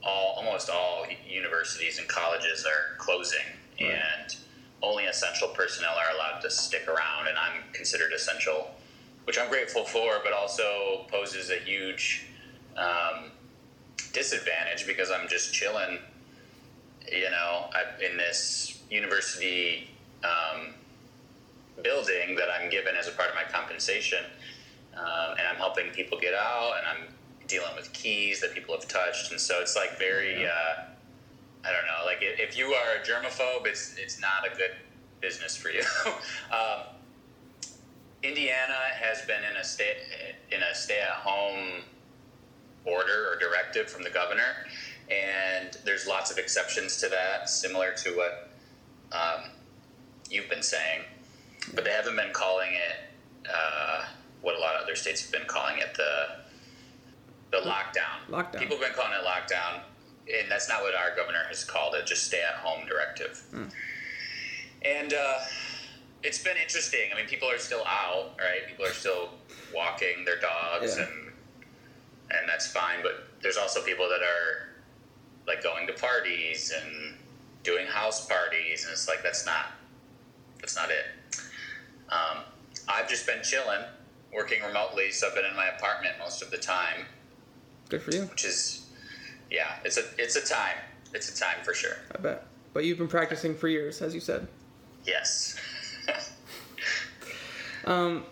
all 0.04 0.34
almost 0.36 0.68
all 0.68 1.06
universities 1.26 1.98
and 1.98 2.08
colleges 2.08 2.66
are 2.66 2.96
closing, 2.98 3.38
right. 3.80 3.92
and 3.92 4.36
only 4.82 5.04
essential 5.04 5.48
personnel 5.48 5.92
are 5.92 6.14
allowed 6.14 6.40
to 6.40 6.50
stick 6.50 6.88
around, 6.88 7.28
and 7.28 7.38
I'm 7.38 7.62
considered 7.72 8.12
essential 8.12 8.68
which 9.24 9.38
I'm 9.38 9.48
grateful 9.48 9.84
for, 9.84 10.20
but 10.24 10.32
also 10.32 11.06
poses 11.08 11.50
a 11.50 11.56
huge 11.56 12.26
um, 12.76 13.30
disadvantage 14.12 14.86
because 14.86 15.10
I'm 15.10 15.28
just 15.28 15.54
chilling, 15.54 15.98
you 17.10 17.30
know, 17.30 17.70
in 18.04 18.16
this 18.16 18.82
university 18.90 19.90
um, 20.24 20.74
building 21.82 22.34
that 22.36 22.48
I'm 22.50 22.68
given 22.70 22.96
as 22.96 23.08
a 23.08 23.12
part 23.12 23.28
of 23.28 23.34
my 23.34 23.44
compensation. 23.44 24.24
Um, 24.94 25.36
and 25.38 25.48
I'm 25.48 25.56
helping 25.56 25.88
people 25.90 26.18
get 26.18 26.34
out, 26.34 26.74
and 26.78 26.86
I'm 26.86 27.14
dealing 27.46 27.74
with 27.76 27.92
keys 27.94 28.40
that 28.42 28.52
people 28.52 28.74
have 28.74 28.86
touched, 28.88 29.30
and 29.30 29.40
so 29.40 29.60
it's 29.60 29.74
like 29.74 29.98
very, 29.98 30.46
uh, 30.46 30.82
I 31.64 31.70
don't 31.70 31.86
know, 31.86 32.04
like 32.04 32.18
if 32.20 32.56
you 32.56 32.66
are 32.66 32.96
a 32.96 33.04
germaphobe, 33.06 33.66
it's 33.66 33.96
it's 33.96 34.20
not 34.20 34.46
a 34.50 34.56
good 34.56 34.72
business 35.20 35.56
for 35.56 35.68
you. 35.68 35.82
um, 36.52 36.86
Indiana 38.22 38.74
has 38.94 39.22
been 39.22 39.42
in 39.48 39.56
a 39.56 39.64
stay 39.64 39.96
in 40.50 40.62
a 40.62 40.74
stay 40.74 41.00
at 41.00 41.08
home 41.08 41.82
order 42.84 43.28
or 43.28 43.38
directive 43.38 43.88
from 43.88 44.02
the 44.02 44.10
governor, 44.10 44.66
and 45.10 45.78
there's 45.84 46.06
lots 46.06 46.30
of 46.30 46.38
exceptions 46.38 46.96
to 46.98 47.08
that, 47.08 47.48
similar 47.48 47.92
to 47.92 48.10
what 48.16 48.50
um, 49.12 49.50
you've 50.30 50.48
been 50.48 50.62
saying, 50.62 51.02
but 51.74 51.84
they 51.84 51.90
haven't 51.90 52.16
been 52.16 52.32
calling 52.32 52.72
it 52.72 53.48
uh, 53.52 54.04
what 54.40 54.56
a 54.56 54.58
lot 54.58 54.74
of 54.74 54.82
other 54.82 54.96
states 54.96 55.22
have 55.22 55.32
been 55.32 55.46
calling 55.46 55.78
it 55.78 55.94
the 55.96 56.42
the 57.50 57.58
lockdown. 57.68 58.30
Lockdown. 58.30 58.58
People 58.58 58.78
have 58.78 58.86
been 58.86 58.94
calling 58.94 59.12
it 59.12 59.26
lockdown, 59.26 59.82
and 60.40 60.50
that's 60.50 60.68
not 60.68 60.82
what 60.82 60.94
our 60.94 61.14
governor 61.16 61.44
has 61.48 61.64
called 61.64 61.94
it. 61.94 62.06
Just 62.06 62.24
stay 62.24 62.42
at 62.42 62.56
home 62.56 62.86
directive. 62.86 63.42
Mm. 63.52 63.70
And 64.84 65.14
uh, 65.14 65.38
it's 66.22 66.42
been 66.42 66.56
interesting. 66.56 67.10
I 67.12 67.16
mean, 67.16 67.26
people 67.26 67.50
are 67.50 67.58
still 67.58 67.84
out, 67.86 68.32
right? 68.38 68.66
People 68.68 68.86
are 68.86 68.92
still 68.92 69.30
walking 69.74 70.24
their 70.24 70.40
dogs, 70.40 70.96
yeah. 70.96 71.04
and 71.04 71.32
and 72.30 72.48
that's 72.48 72.66
fine. 72.66 72.98
But 73.02 73.28
there's 73.42 73.56
also 73.56 73.82
people 73.82 74.08
that 74.08 74.22
are 74.22 74.68
like 75.46 75.62
going 75.62 75.86
to 75.86 75.92
parties 75.92 76.72
and 76.74 77.14
doing 77.62 77.86
house 77.86 78.26
parties, 78.26 78.84
and 78.84 78.92
it's 78.92 79.08
like 79.08 79.22
that's 79.22 79.46
not 79.46 79.66
that's 80.60 80.76
not 80.76 80.90
it. 80.90 81.06
Um, 82.08 82.44
I've 82.88 83.08
just 83.08 83.26
been 83.26 83.42
chilling, 83.42 83.82
working 84.32 84.62
remotely, 84.62 85.10
so 85.10 85.28
I've 85.28 85.34
been 85.34 85.44
in 85.44 85.56
my 85.56 85.68
apartment 85.68 86.14
most 86.18 86.42
of 86.42 86.50
the 86.50 86.58
time, 86.58 87.06
Good 87.88 88.02
for 88.02 88.12
you. 88.12 88.22
which 88.24 88.44
is, 88.44 88.81
yeah, 89.52 89.74
it's 89.84 89.98
a 89.98 90.02
it's 90.18 90.34
a 90.36 90.44
time. 90.44 90.76
It's 91.14 91.28
a 91.28 91.38
time 91.38 91.62
for 91.62 91.74
sure. 91.74 91.96
I 92.16 92.18
bet. 92.18 92.46
But 92.72 92.84
you've 92.84 92.98
been 92.98 93.08
practicing 93.08 93.54
for 93.54 93.68
years, 93.68 94.00
as 94.00 94.14
you 94.14 94.20
said. 94.20 94.48
Yes. 95.04 95.56
Um, 97.84 98.24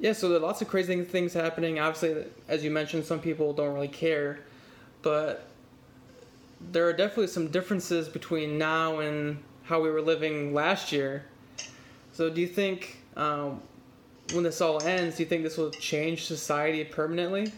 yeah, 0.00 0.12
so 0.14 0.28
there 0.28 0.38
are 0.38 0.40
lots 0.40 0.62
of 0.62 0.68
crazy 0.68 1.04
things 1.04 1.32
happening. 1.32 1.78
Obviously, 1.78 2.24
as 2.48 2.64
you 2.64 2.72
mentioned, 2.72 3.04
some 3.04 3.20
people 3.20 3.52
don't 3.52 3.72
really 3.72 3.86
care, 3.86 4.40
but 5.02 5.46
there 6.72 6.88
are 6.88 6.92
definitely 6.92 7.28
some 7.28 7.48
differences 7.48 8.08
between 8.08 8.58
now 8.58 8.98
and 8.98 9.40
how 9.62 9.80
we 9.80 9.90
were 9.90 10.02
living 10.02 10.52
last 10.52 10.90
year. 10.90 11.24
So, 12.12 12.28
do 12.30 12.40
you 12.40 12.48
think 12.48 12.98
um, 13.16 13.62
when 14.32 14.42
this 14.42 14.60
all 14.60 14.82
ends, 14.82 15.16
do 15.16 15.22
you 15.22 15.28
think 15.28 15.44
this 15.44 15.56
will 15.56 15.70
change 15.70 16.24
society 16.24 16.82
permanently? 16.84 17.52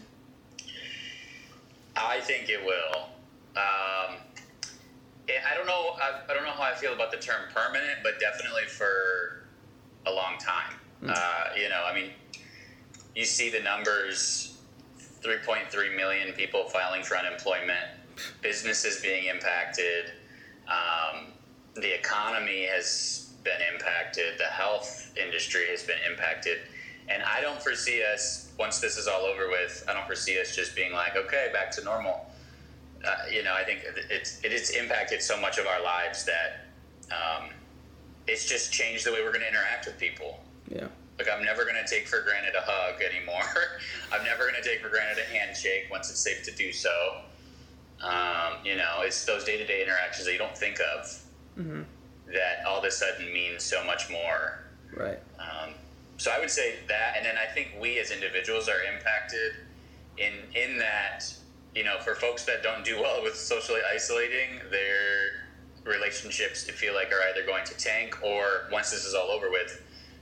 I 1.95 2.19
think 2.21 2.49
it 2.49 2.63
will. 2.63 3.09
Um, 3.55 4.17
eh, 5.29 5.33
I 5.49 5.55
don't 5.55 5.67
know. 5.67 5.95
I, 6.01 6.21
I 6.29 6.33
don't 6.33 6.43
know 6.43 6.51
how 6.51 6.63
I 6.63 6.75
feel 6.75 6.93
about 6.93 7.11
the 7.11 7.17
term 7.17 7.41
permanent, 7.53 7.99
but 8.03 8.19
definitely 8.19 8.65
for 8.67 9.45
a 10.05 10.11
long 10.11 10.37
time. 10.39 10.79
Uh, 11.07 11.45
you 11.59 11.69
know, 11.69 11.83
I 11.85 11.93
mean, 11.93 12.11
you 13.15 13.25
see 13.25 13.49
the 13.49 13.59
numbers: 13.59 14.57
3.3 15.21 15.95
million 15.95 16.33
people 16.33 16.65
filing 16.65 17.03
for 17.03 17.17
unemployment, 17.17 17.87
businesses 18.41 19.01
being 19.01 19.25
impacted, 19.25 20.11
um, 20.67 21.27
the 21.75 21.93
economy 21.93 22.65
has 22.65 23.33
been 23.43 23.59
impacted, 23.73 24.37
the 24.37 24.45
health 24.45 25.13
industry 25.21 25.67
has 25.69 25.83
been 25.83 25.97
impacted, 26.09 26.59
and 27.09 27.23
I 27.23 27.41
don't 27.41 27.61
foresee 27.61 28.03
us 28.03 28.51
once 28.57 28.79
this 28.79 28.97
is 28.97 29.07
all 29.07 29.21
over 29.21 29.49
with. 29.49 29.83
I 29.89 29.93
don't 29.93 30.05
foresee 30.05 30.39
us 30.39 30.55
just 30.55 30.75
being 30.75 30.93
like, 30.93 31.15
okay, 31.15 31.49
back 31.53 31.71
to 31.71 31.83
normal. 31.83 32.25
Uh, 33.05 33.15
you 33.31 33.43
know, 33.43 33.53
I 33.53 33.63
think 33.63 33.81
it's 34.09 34.39
it 34.43 34.51
has 34.51 34.69
impacted 34.71 35.21
so 35.21 35.39
much 35.39 35.57
of 35.57 35.67
our 35.67 35.81
lives 35.83 36.25
that 36.25 36.65
um, 37.11 37.49
it's 38.27 38.45
just 38.45 38.71
changed 38.71 39.05
the 39.05 39.11
way 39.11 39.21
we're 39.23 39.31
going 39.33 39.41
to 39.41 39.49
interact 39.49 39.85
with 39.85 39.97
people. 39.99 40.39
Yeah. 40.69 40.87
Like 41.19 41.27
I'm 41.31 41.43
never 41.43 41.63
going 41.63 41.75
to 41.75 41.87
take 41.87 42.07
for 42.07 42.21
granted 42.21 42.55
a 42.55 42.61
hug 42.61 43.01
anymore. 43.01 43.43
I'm 44.11 44.23
never 44.23 44.43
going 44.49 44.61
to 44.61 44.67
take 44.67 44.81
for 44.81 44.89
granted 44.89 45.17
a 45.23 45.35
handshake 45.35 45.87
once 45.91 46.09
it's 46.09 46.19
safe 46.19 46.43
to 46.43 46.51
do 46.51 46.71
so. 46.71 47.17
Um, 48.01 48.53
you 48.65 48.75
know, 48.75 49.01
it's 49.01 49.23
those 49.25 49.43
day 49.43 49.57
to 49.57 49.65
day 49.65 49.81
interactions 49.81 50.25
that 50.25 50.31
you 50.31 50.39
don't 50.39 50.57
think 50.57 50.79
of 50.79 51.19
Mm-hmm. 51.57 51.81
that 52.33 52.65
all 52.65 52.79
of 52.79 52.83
a 52.83 52.89
sudden 52.89 53.31
mean 53.31 53.59
so 53.59 53.83
much 53.85 54.09
more. 54.09 54.63
Right. 54.95 55.19
Um, 55.37 55.75
so 56.17 56.31
I 56.31 56.39
would 56.39 56.51
say 56.51 56.75
that, 56.87 57.13
and 57.17 57.25
then 57.25 57.35
I 57.37 57.51
think 57.53 57.75
we 57.79 57.99
as 57.99 58.11
individuals 58.11 58.69
are 58.69 58.81
impacted 58.83 59.53
in 60.17 60.33
in 60.55 60.77
that 60.77 61.23
you 61.75 61.83
know 61.83 61.99
for 62.01 62.15
folks 62.15 62.45
that 62.45 62.61
don't 62.63 62.85
do 62.85 63.01
well 63.01 63.21
with 63.23 63.35
socially 63.35 63.81
isolating, 63.93 64.59
their 64.69 65.43
relationships 65.85 66.65
I 66.69 66.71
feel 66.71 66.93
like 66.93 67.11
are 67.11 67.21
either 67.31 67.45
going 67.45 67.65
to 67.65 67.75
tank 67.77 68.23
or 68.23 68.67
once 68.71 68.91
this 68.91 69.03
is 69.05 69.13
all 69.13 69.29
over 69.31 69.49
with, 69.49 69.81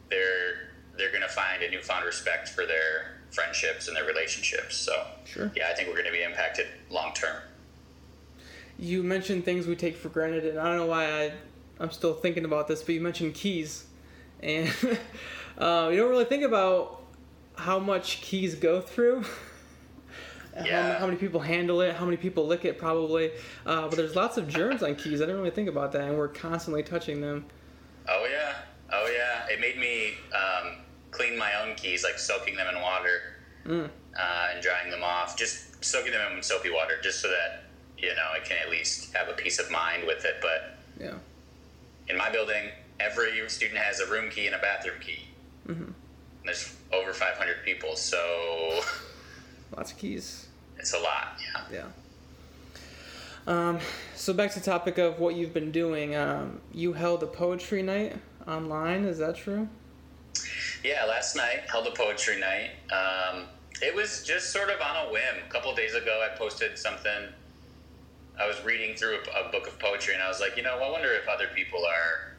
they're 0.09 0.69
they're 0.97 1.09
going 1.11 1.21
to 1.21 1.27
find 1.29 1.61
a 1.63 1.69
newfound 1.69 2.05
respect 2.05 2.49
for 2.49 2.65
their 2.65 3.21
friendships 3.31 3.87
and 3.87 3.95
their 3.95 4.05
relationships. 4.05 4.75
So 4.75 5.05
Sure. 5.25 5.51
yeah, 5.55 5.67
I 5.69 5.73
think 5.73 5.87
we're 5.87 5.95
going 5.95 6.05
to 6.07 6.11
be 6.11 6.23
impacted 6.23 6.67
long 6.89 7.13
term. 7.13 7.37
You 8.77 9.03
mentioned 9.03 9.45
things 9.45 9.67
we 9.67 9.75
take 9.75 9.95
for 9.95 10.09
granted, 10.09 10.45
and 10.45 10.59
I 10.59 10.65
don't 10.65 10.77
know 10.77 10.85
why 10.87 11.05
I, 11.25 11.31
I'm 11.79 11.91
still 11.91 12.13
thinking 12.13 12.43
about 12.45 12.67
this, 12.67 12.81
but 12.81 12.93
you 12.95 13.01
mentioned 13.01 13.35
keys. 13.35 13.85
And 14.41 14.69
uh, 15.57 15.89
you 15.91 15.97
don't 15.97 16.09
really 16.09 16.25
think 16.25 16.43
about 16.43 17.01
how 17.55 17.79
much 17.79 18.21
keys 18.21 18.55
go 18.55 18.81
through. 18.81 19.23
How, 20.57 20.65
Yeah. 20.65 20.99
how 20.99 21.05
many 21.05 21.17
people 21.17 21.39
handle 21.39 21.79
it, 21.79 21.95
how 21.95 22.03
many 22.03 22.17
people 22.17 22.45
lick 22.45 22.65
it, 22.65 22.77
probably. 22.77 23.31
Uh, 23.65 23.87
but 23.87 23.95
there's 23.95 24.17
lots 24.17 24.35
of 24.35 24.49
germs 24.49 24.83
on 24.83 24.95
keys. 24.95 25.21
I 25.21 25.25
didn't 25.25 25.37
really 25.37 25.49
think 25.51 25.69
about 25.69 25.93
that, 25.93 26.01
and 26.01 26.17
we're 26.17 26.27
constantly 26.27 26.83
touching 26.83 27.21
them. 27.21 27.45
Oh 28.09 28.27
yeah, 28.29 28.55
oh 28.91 29.09
yeah. 29.15 29.47
It 29.53 29.61
made 29.61 29.77
me 29.77 30.15
um, 30.35 30.73
clean 31.11 31.37
my 31.37 31.53
own 31.63 31.75
keys, 31.75 32.03
like 32.03 32.19
soaking 32.19 32.57
them 32.57 32.67
in 32.75 32.81
water 32.81 33.21
Mm. 33.65 33.89
uh, 34.19 34.47
and 34.53 34.61
drying 34.61 34.91
them 34.91 35.03
off. 35.03 35.37
Just 35.37 35.85
soaking 35.85 36.11
them 36.11 36.35
in 36.35 36.43
soapy 36.43 36.69
water, 36.69 36.95
just 37.01 37.21
so 37.21 37.29
that 37.29 37.63
you 37.97 38.09
know 38.09 38.27
I 38.35 38.39
can 38.39 38.57
at 38.61 38.69
least 38.69 39.13
have 39.13 39.29
a 39.29 39.33
peace 39.33 39.57
of 39.57 39.71
mind 39.71 40.03
with 40.05 40.25
it. 40.25 40.35
But 40.41 40.77
Yeah. 40.99 41.13
in 42.09 42.17
my 42.17 42.29
building, 42.29 42.71
every 42.99 43.47
student 43.49 43.79
has 43.79 44.01
a 44.01 44.07
room 44.11 44.29
key 44.29 44.47
and 44.47 44.55
a 44.55 44.59
bathroom 44.59 44.99
key. 44.99 45.27
Mhm. 45.67 45.93
There's 46.43 46.75
over 46.91 47.13
500 47.13 47.63
people, 47.63 47.95
so 47.95 48.81
Lots 49.77 49.91
of 49.91 49.97
keys. 49.97 50.47
it's 50.77 50.93
a 50.93 50.99
lot. 50.99 51.37
Yeah. 51.71 51.77
Yeah. 51.79 51.85
Um, 53.47 53.79
so 54.15 54.33
back 54.33 54.51
to 54.53 54.59
the 54.59 54.65
topic 54.65 54.97
of 54.97 55.19
what 55.19 55.35
you've 55.35 55.53
been 55.53 55.71
doing. 55.71 56.15
Um, 56.15 56.61
you 56.73 56.93
held 56.93 57.23
a 57.23 57.27
poetry 57.27 57.81
night 57.81 58.15
online. 58.47 59.05
Is 59.05 59.17
that 59.19 59.35
true? 59.35 59.67
Yeah, 60.83 61.05
last 61.05 61.35
night 61.35 61.61
held 61.69 61.87
a 61.87 61.91
poetry 61.91 62.39
night. 62.39 62.71
Um, 62.91 63.45
it 63.81 63.95
was 63.95 64.23
just 64.23 64.51
sort 64.51 64.69
of 64.69 64.79
on 64.81 65.07
a 65.07 65.11
whim. 65.11 65.43
A 65.47 65.51
couple 65.51 65.73
days 65.75 65.93
ago, 65.95 66.23
I 66.23 66.35
posted 66.37 66.77
something. 66.77 67.29
I 68.39 68.47
was 68.47 68.63
reading 68.63 68.95
through 68.95 69.17
a, 69.35 69.47
a 69.47 69.51
book 69.51 69.67
of 69.67 69.77
poetry, 69.79 70.13
and 70.15 70.23
I 70.23 70.27
was 70.27 70.39
like, 70.39 70.55
you 70.57 70.63
know, 70.63 70.77
I 70.79 70.89
wonder 70.89 71.11
if 71.13 71.27
other 71.27 71.47
people 71.55 71.83
are, 71.85 72.30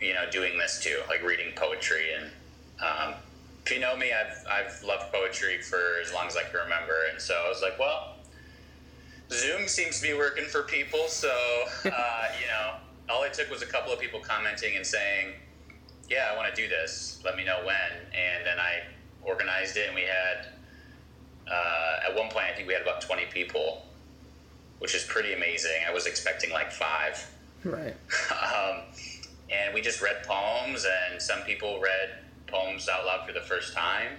you 0.00 0.14
know, 0.14 0.28
doing 0.30 0.58
this 0.58 0.82
too, 0.82 1.00
like 1.08 1.22
reading 1.22 1.52
poetry. 1.54 2.14
And 2.14 2.30
um, 2.80 3.14
if 3.64 3.72
you 3.72 3.80
know 3.80 3.96
me, 3.96 4.12
I've 4.12 4.44
I've 4.50 4.82
loved 4.82 5.12
poetry 5.12 5.60
for 5.62 6.00
as 6.02 6.12
long 6.12 6.26
as 6.26 6.36
I 6.36 6.42
can 6.42 6.60
remember, 6.62 7.06
and 7.10 7.20
so 7.20 7.34
I 7.34 7.48
was 7.48 7.62
like, 7.62 7.78
well, 7.78 8.16
Zoom 9.30 9.68
seems 9.68 10.00
to 10.00 10.08
be 10.08 10.14
working 10.14 10.44
for 10.44 10.62
people, 10.62 11.06
so 11.08 11.28
uh, 11.84 12.24
you 12.40 12.46
know, 12.48 12.74
all 13.08 13.22
it 13.24 13.32
took 13.34 13.50
was 13.50 13.62
a 13.62 13.66
couple 13.66 13.92
of 13.92 14.00
people 14.00 14.20
commenting 14.20 14.76
and 14.76 14.86
saying 14.86 15.34
yeah, 16.10 16.28
I 16.30 16.36
want 16.36 16.52
to 16.54 16.60
do 16.60 16.68
this. 16.68 17.22
Let 17.24 17.36
me 17.36 17.44
know 17.44 17.60
when. 17.64 17.92
And 18.12 18.44
then 18.44 18.58
I 18.58 18.82
organized 19.22 19.76
it, 19.76 19.86
and 19.86 19.94
we 19.94 20.02
had, 20.02 20.48
uh, 21.50 22.08
at 22.08 22.16
one 22.16 22.28
point, 22.28 22.46
I 22.46 22.52
think 22.52 22.66
we 22.66 22.74
had 22.74 22.82
about 22.82 23.00
20 23.00 23.26
people, 23.26 23.86
which 24.80 24.94
is 24.94 25.04
pretty 25.04 25.32
amazing. 25.32 25.82
I 25.88 25.92
was 25.92 26.06
expecting 26.06 26.50
like 26.50 26.72
five. 26.72 27.24
Right. 27.64 27.94
um, 28.32 28.82
and 29.50 29.74
we 29.74 29.80
just 29.80 30.00
read 30.00 30.22
poems, 30.24 30.86
and 31.10 31.20
some 31.20 31.40
people 31.42 31.80
read 31.80 32.20
poems 32.46 32.88
out 32.88 33.04
loud 33.06 33.26
for 33.26 33.32
the 33.32 33.40
first 33.40 33.74
time. 33.74 34.12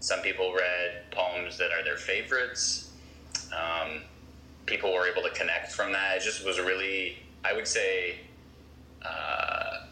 Some 0.00 0.20
people 0.20 0.52
read 0.54 1.10
poems 1.10 1.58
that 1.58 1.70
are 1.72 1.84
their 1.84 1.96
favorites. 1.96 2.90
Um, 3.52 4.02
people 4.66 4.92
were 4.92 5.06
able 5.06 5.22
to 5.22 5.30
connect 5.30 5.72
from 5.72 5.92
that. 5.92 6.16
It 6.16 6.22
just 6.22 6.44
was 6.44 6.58
really, 6.58 7.18
I 7.44 7.52
would 7.52 7.68
say, 7.68 8.20
uh, 9.04 9.86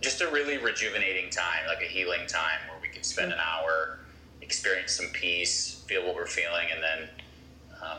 just 0.00 0.20
a 0.20 0.30
really 0.30 0.58
rejuvenating 0.58 1.30
time, 1.30 1.66
like 1.68 1.82
a 1.82 1.86
healing 1.86 2.26
time 2.26 2.58
where 2.68 2.78
we 2.80 2.88
could 2.88 3.04
spend 3.04 3.32
an 3.32 3.38
hour, 3.38 4.00
experience 4.40 4.92
some 4.92 5.06
peace, 5.12 5.84
feel 5.86 6.04
what 6.04 6.14
we're 6.14 6.26
feeling, 6.26 6.66
and 6.72 6.82
then 6.82 7.08
um, 7.82 7.98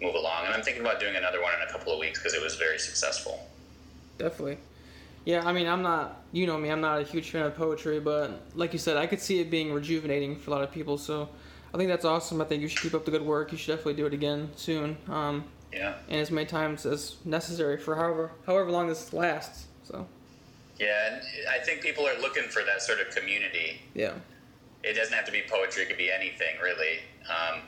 move 0.00 0.14
along. 0.14 0.46
And 0.46 0.54
I'm 0.54 0.62
thinking 0.62 0.82
about 0.82 1.00
doing 1.00 1.16
another 1.16 1.42
one 1.42 1.52
in 1.54 1.68
a 1.68 1.72
couple 1.72 1.92
of 1.92 1.98
weeks 1.98 2.18
because 2.18 2.34
it 2.34 2.42
was 2.42 2.54
very 2.54 2.78
successful. 2.78 3.48
Definitely. 4.18 4.58
Yeah, 5.24 5.42
I 5.46 5.52
mean, 5.52 5.66
I'm 5.68 5.82
not, 5.82 6.22
you 6.32 6.46
know 6.46 6.56
me, 6.56 6.70
I'm 6.70 6.80
not 6.80 7.00
a 7.00 7.04
huge 7.04 7.30
fan 7.30 7.42
of 7.44 7.54
poetry, 7.54 8.00
but 8.00 8.40
like 8.54 8.72
you 8.72 8.78
said, 8.78 8.96
I 8.96 9.06
could 9.06 9.20
see 9.20 9.40
it 9.40 9.50
being 9.50 9.72
rejuvenating 9.72 10.36
for 10.36 10.50
a 10.50 10.54
lot 10.54 10.62
of 10.62 10.72
people. 10.72 10.96
So 10.98 11.28
I 11.74 11.76
think 11.76 11.88
that's 11.90 12.04
awesome. 12.06 12.40
I 12.40 12.44
think 12.44 12.62
you 12.62 12.68
should 12.68 12.80
keep 12.80 12.94
up 12.94 13.04
the 13.04 13.10
good 13.10 13.22
work. 13.24 13.52
You 13.52 13.58
should 13.58 13.72
definitely 13.72 13.94
do 13.94 14.06
it 14.06 14.14
again 14.14 14.50
soon, 14.56 14.96
um, 15.08 15.44
Yeah. 15.72 15.94
and 16.08 16.20
as 16.20 16.30
many 16.30 16.46
times 16.46 16.86
as 16.86 17.16
necessary 17.24 17.76
for 17.78 17.94
however 17.96 18.32
however 18.46 18.70
long 18.70 18.88
this 18.88 19.12
lasts. 19.12 19.66
So 19.84 20.06
Yeah, 20.78 21.12
and 21.14 21.22
I 21.48 21.58
think 21.58 21.82
people 21.82 22.06
are 22.08 22.18
looking 22.18 22.44
for 22.44 22.62
that 22.64 22.80
sort 22.82 23.00
of 23.00 23.14
community. 23.14 23.82
yeah, 23.94 24.14
It 24.82 24.94
doesn't 24.94 25.12
have 25.12 25.26
to 25.26 25.32
be 25.32 25.42
poetry; 25.46 25.82
it 25.82 25.88
could 25.88 25.98
be 25.98 26.10
anything, 26.10 26.58
really. 26.62 27.00
Um, 27.28 27.60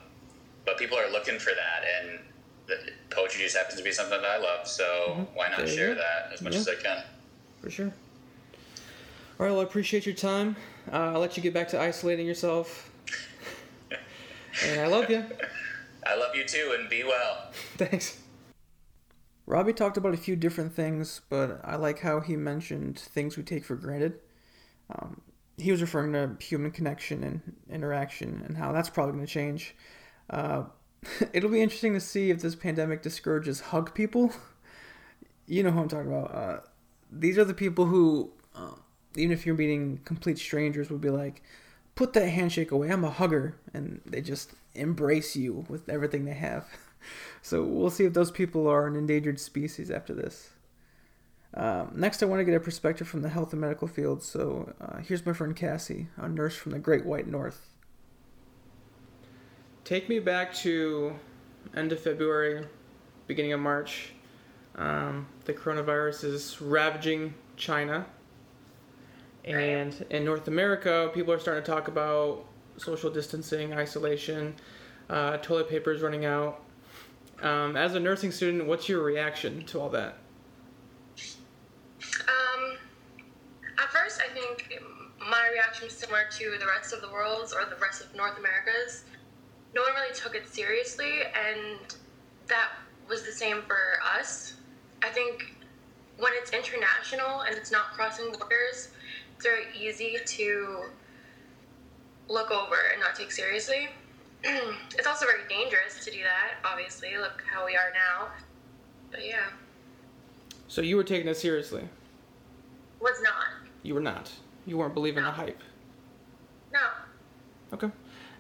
but 0.65 0.79
people 0.79 0.97
are 0.99 1.11
looking 1.11 1.39
for 1.39 1.53
that, 1.55 1.85
and 2.01 2.19
the, 2.67 2.77
poetry 3.11 3.43
just 3.45 3.55
happens 3.57 3.77
to 3.77 3.85
be 3.85 3.93
something 3.93 4.21
that 4.23 4.31
I 4.31 4.39
love. 4.39 4.67
So 4.67 5.27
why 5.35 5.49
not 5.51 5.59
There 5.59 5.67
share 5.69 5.95
that 5.95 6.31
as 6.33 6.41
much 6.41 6.55
Yeah. 6.55 6.61
as 6.61 6.69
I 6.69 6.75
can? 6.77 7.05
For 7.63 7.71
sure. 7.71 7.93
All 9.39 9.47
right, 9.47 9.53
well, 9.53 9.61
I 9.61 9.63
appreciate 9.65 10.05
your 10.05 10.15
time. 10.15 10.57
Uh, 10.93 11.13
I'll 11.13 11.21
let 11.21 11.37
you 11.37 11.43
get 11.43 11.55
back 11.55 11.69
to 11.69 11.81
isolating 11.81 12.27
yourself, 12.27 12.91
and 14.67 14.81
I 14.81 14.89
love 14.89 15.09
you. 15.09 15.25
I 16.05 16.17
love 16.17 16.35
you 16.35 16.45
too, 16.45 16.77
and 16.79 16.91
be 16.91 17.05
well. 17.05 17.51
Thanks. 17.77 18.19
Robbie 19.47 19.73
talked 19.73 19.97
about 19.97 20.15
a 20.15 20.19
few 20.19 20.37
different 20.37 20.75
things, 20.75 21.21
but 21.29 21.61
I 21.65 21.77
like 21.77 22.01
how 22.01 22.21
he 22.21 22.37
mentioned 22.37 22.99
things 22.99 23.37
we 23.37 23.43
take 23.43 23.65
for 23.65 23.77
granted. 23.77 24.19
Um, 24.91 25.21
he 25.57 25.71
was 25.71 25.81
referring 25.81 26.13
to 26.13 26.37
human 26.45 26.71
connection 26.71 27.23
and 27.23 27.41
interaction 27.71 28.43
and 28.47 28.57
how 28.57 28.73
that's 28.73 28.89
probably 28.91 29.15
going 29.15 29.27
to 29.27 29.33
change. 29.33 29.75
Uh, 30.31 30.65
it'll 31.33 31.51
be 31.51 31.61
interesting 31.61 31.95
to 31.95 32.01
see 32.01 32.31
if 32.31 32.41
this 32.41 32.55
pandemic 32.55 33.03
discourages 33.03 33.61
hug 33.61 33.95
people. 33.95 34.33
You 35.47 35.63
know 35.63 35.71
who 35.71 35.81
I'm 35.81 35.89
talking 35.89 36.13
about. 36.13 36.35
Uh, 36.35 36.61
these 37.13 37.39
are 37.39 37.45
the 37.45 37.55
people 37.55 37.87
who, 37.87 38.31
uh, 38.55 38.73
even 39.17 39.33
if 39.33 39.45
you're 39.45 39.55
meeting 39.55 40.01
complete 40.05 40.39
strangers, 40.39 40.91
would 40.91 41.01
be 41.01 41.11
like, 41.11 41.43
put 41.95 42.13
that 42.15 42.29
handshake 42.29 42.71
away. 42.71 42.91
I'm 42.91 43.05
a 43.05 43.11
hugger, 43.11 43.57
and 43.75 44.01
they 44.07 44.21
just 44.21 44.53
embrace 44.75 45.37
you 45.37 45.67
with 45.69 45.89
everything 45.89 46.25
they 46.25 46.35
have. 46.35 46.67
So 47.45 47.65
we'll 47.65 47.91
see 47.91 48.05
if 48.05 48.13
those 48.15 48.31
people 48.31 48.69
are 48.69 48.87
an 48.87 48.95
endangered 48.95 49.41
species 49.41 49.91
after 49.91 50.15
this. 50.15 50.51
Um, 51.55 51.91
next, 51.97 52.23
I 52.23 52.27
want 52.27 52.39
to 52.39 52.45
get 52.45 52.55
a 52.55 52.61
perspective 52.61 53.09
from 53.09 53.23
the 53.23 53.29
health 53.29 53.53
and 53.53 53.61
medical 53.61 53.89
field. 53.89 54.23
So 54.23 54.73
uh, 54.81 54.99
here's 54.99 55.27
my 55.27 55.33
friend 55.33 55.55
Cassie, 55.55 56.07
a 56.17 56.29
nurse 56.29 56.55
from 56.55 56.71
the 56.71 56.79
Great 56.79 57.05
White 57.05 57.27
North. 57.27 57.69
Take 59.85 60.09
me 60.09 60.21
back 60.21 60.55
to 60.59 61.17
end 61.77 61.91
of 61.91 62.01
February, 62.01 62.67
beginning 63.27 63.53
of 63.53 63.61
March. 63.61 64.13
Um, 64.77 65.27
the 65.45 65.53
coronavirus 65.53 66.25
is 66.25 66.61
ravaging 66.61 67.35
China. 67.57 68.07
And 69.45 70.05
in 70.11 70.25
North 70.25 70.49
America, 70.49 71.11
people 71.15 71.33
are 71.33 71.39
starting 71.39 71.65
to 71.65 71.71
talk 71.71 71.89
about 71.89 72.45
social 72.77 73.11
distancing, 73.11 73.75
isolation, 73.75 74.55
uh, 75.11 75.37
toilet 75.39 75.69
paper 75.69 75.93
is 75.93 76.01
running 76.01 76.25
out. 76.25 76.63
Um, 77.43 77.77
as 77.77 77.95
a 77.95 78.01
nursing 78.01 78.31
student, 78.31 78.67
what's 78.67 78.89
your 78.89 79.03
reaction 79.03 79.65
to 79.67 79.81
all 79.81 79.89
that? 79.91 80.17
Um, 81.19 82.77
at 83.79 83.89
first, 83.91 84.21
I 84.21 84.33
think 84.33 84.81
my 85.19 85.49
reaction 85.53 85.87
was 85.87 85.95
similar 85.95 86.25
to 86.31 86.57
the 86.59 86.67
rest 86.67 86.93
of 86.93 87.01
the 87.01 87.11
world's 87.11 87.53
or 87.53 87.65
the 87.65 87.77
rest 87.77 88.05
of 88.05 88.15
North 88.15 88.39
America's. 88.39 89.05
No 89.75 89.83
one 89.83 89.93
really 89.95 90.15
took 90.15 90.37
it 90.37 90.47
seriously, 90.49 91.23
and 91.25 91.79
that 92.47 92.69
was 93.09 93.23
the 93.23 93.33
same 93.33 93.63
for 93.63 93.99
us. 94.19 94.55
I 95.03 95.09
think 95.09 95.55
when 96.19 96.33
it's 96.37 96.53
international 96.53 97.41
and 97.43 97.57
it's 97.57 97.71
not 97.73 97.93
crossing 97.93 98.27
borders, 98.33 98.89
it's 99.37 99.45
very 99.45 99.65
easy 99.79 100.17
to 100.25 100.85
look 102.29 102.51
over 102.51 102.77
and 102.93 103.01
not 103.01 103.15
take 103.17 103.33
seriously. 103.33 103.89
it's 104.45 105.07
also 105.07 105.27
very 105.27 105.47
dangerous 105.49 106.05
to 106.05 106.11
do 106.11 106.19
that, 106.23 106.69
obviously. 106.69 107.17
Look 107.19 107.43
how 107.53 107.67
we 107.67 107.73
are 107.77 107.93
now. 107.93 108.29
But 109.11 109.27
yeah. 109.27 109.47
So 110.69 110.81
you 110.81 110.97
were 110.97 111.05
taking 111.05 111.29
it 111.29 111.37
seriously? 111.37 111.83
Was 113.01 113.21
not. 113.23 113.69
You 113.83 113.95
were 113.95 114.01
not. 114.01 114.31
You 114.67 114.79
weren't 114.79 114.95
believing 114.95 115.23
No. 115.23 115.31
the 115.31 115.35
hype. 115.37 115.61
No. 116.73 116.81
Okay. 117.73 117.91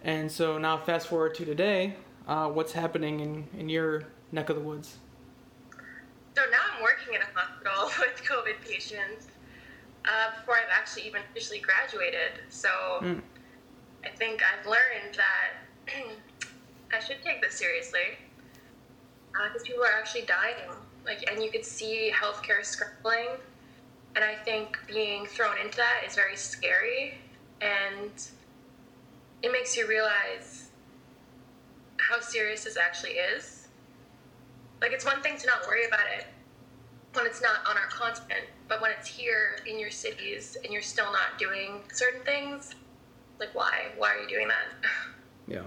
And 0.04 0.30
so 0.30 0.58
now, 0.58 0.78
fast 0.78 1.08
forward 1.08 1.34
to 1.36 1.44
today. 1.44 1.96
Uh, 2.26 2.48
what's 2.48 2.72
happening 2.72 3.20
in, 3.20 3.46
in 3.58 3.68
your 3.68 4.04
neck 4.30 4.48
of 4.48 4.56
the 4.56 4.62
woods? 4.62 4.96
So 6.34 6.42
now 6.50 6.58
I'm 6.74 6.82
working 6.82 7.14
in 7.14 7.20
a 7.20 7.26
hospital 7.34 7.90
with 7.98 8.21
COVID 8.32 8.60
patients 8.62 9.26
uh, 10.04 10.30
before 10.34 10.56
I've 10.56 10.72
actually 10.72 11.06
even 11.06 11.22
officially 11.30 11.60
graduated. 11.60 12.40
So 12.48 12.68
Mm. 13.02 13.22
I 14.04 14.08
think 14.08 14.42
I've 14.42 14.66
learned 14.66 15.14
that 15.16 15.94
I 16.92 16.98
should 16.98 17.22
take 17.22 17.40
this 17.40 17.54
seriously 17.54 18.18
because 19.32 19.62
people 19.62 19.82
are 19.84 19.92
actually 19.92 20.22
dying. 20.22 20.70
Like, 21.04 21.30
and 21.30 21.42
you 21.42 21.50
could 21.50 21.64
see 21.64 22.12
healthcare 22.14 22.64
scrambling. 22.64 23.38
And 24.14 24.24
I 24.24 24.34
think 24.34 24.78
being 24.86 25.24
thrown 25.26 25.56
into 25.58 25.78
that 25.78 26.02
is 26.06 26.14
very 26.14 26.36
scary, 26.36 27.14
and 27.62 28.12
it 29.42 29.50
makes 29.50 29.74
you 29.76 29.88
realize 29.88 30.68
how 31.96 32.20
serious 32.20 32.64
this 32.64 32.76
actually 32.76 33.12
is. 33.12 33.68
Like, 34.82 34.92
it's 34.92 35.06
one 35.06 35.22
thing 35.22 35.38
to 35.38 35.46
not 35.46 35.66
worry 35.66 35.86
about 35.86 36.06
it 36.18 36.26
when 37.14 37.26
it's 37.26 37.42
not 37.42 37.58
on 37.68 37.76
our 37.76 37.88
continent, 37.88 38.46
but 38.68 38.80
when 38.80 38.90
it's 38.90 39.06
here 39.06 39.56
in 39.66 39.78
your 39.78 39.90
cities 39.90 40.56
and 40.62 40.72
you're 40.72 40.82
still 40.82 41.12
not 41.12 41.38
doing 41.38 41.80
certain 41.92 42.22
things, 42.22 42.74
like, 43.38 43.54
why? 43.54 43.86
Why 43.96 44.14
are 44.14 44.20
you 44.20 44.28
doing 44.28 44.48
that? 44.48 44.88
Yeah. 45.48 45.64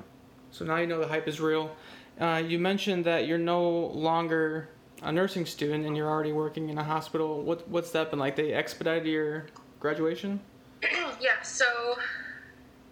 So 0.52 0.64
now 0.64 0.78
you 0.78 0.88
know 0.88 1.02
the 1.02 1.08
hype 1.08 1.28
is 1.28 1.42
real. 1.42 1.76
Uh, 2.18 2.42
you 2.44 2.58
mentioned 2.58 3.04
that 3.04 3.28
you're 3.28 3.38
no 3.38 3.88
longer 3.88 4.70
a 5.04 5.12
nursing 5.12 5.46
student 5.46 5.86
and 5.86 5.98
you're 5.98 6.10
already 6.10 6.32
working 6.32 6.70
in 6.70 6.78
a 6.78 6.84
hospital. 6.84 7.42
What 7.42 7.68
what's 7.68 7.92
that 7.92 8.10
been 8.10 8.18
like? 8.18 8.38
They 8.38 8.54
expedited 8.54 9.06
your 9.06 9.48
graduation. 9.82 10.40
yeah, 11.20 11.42
so 11.44 11.66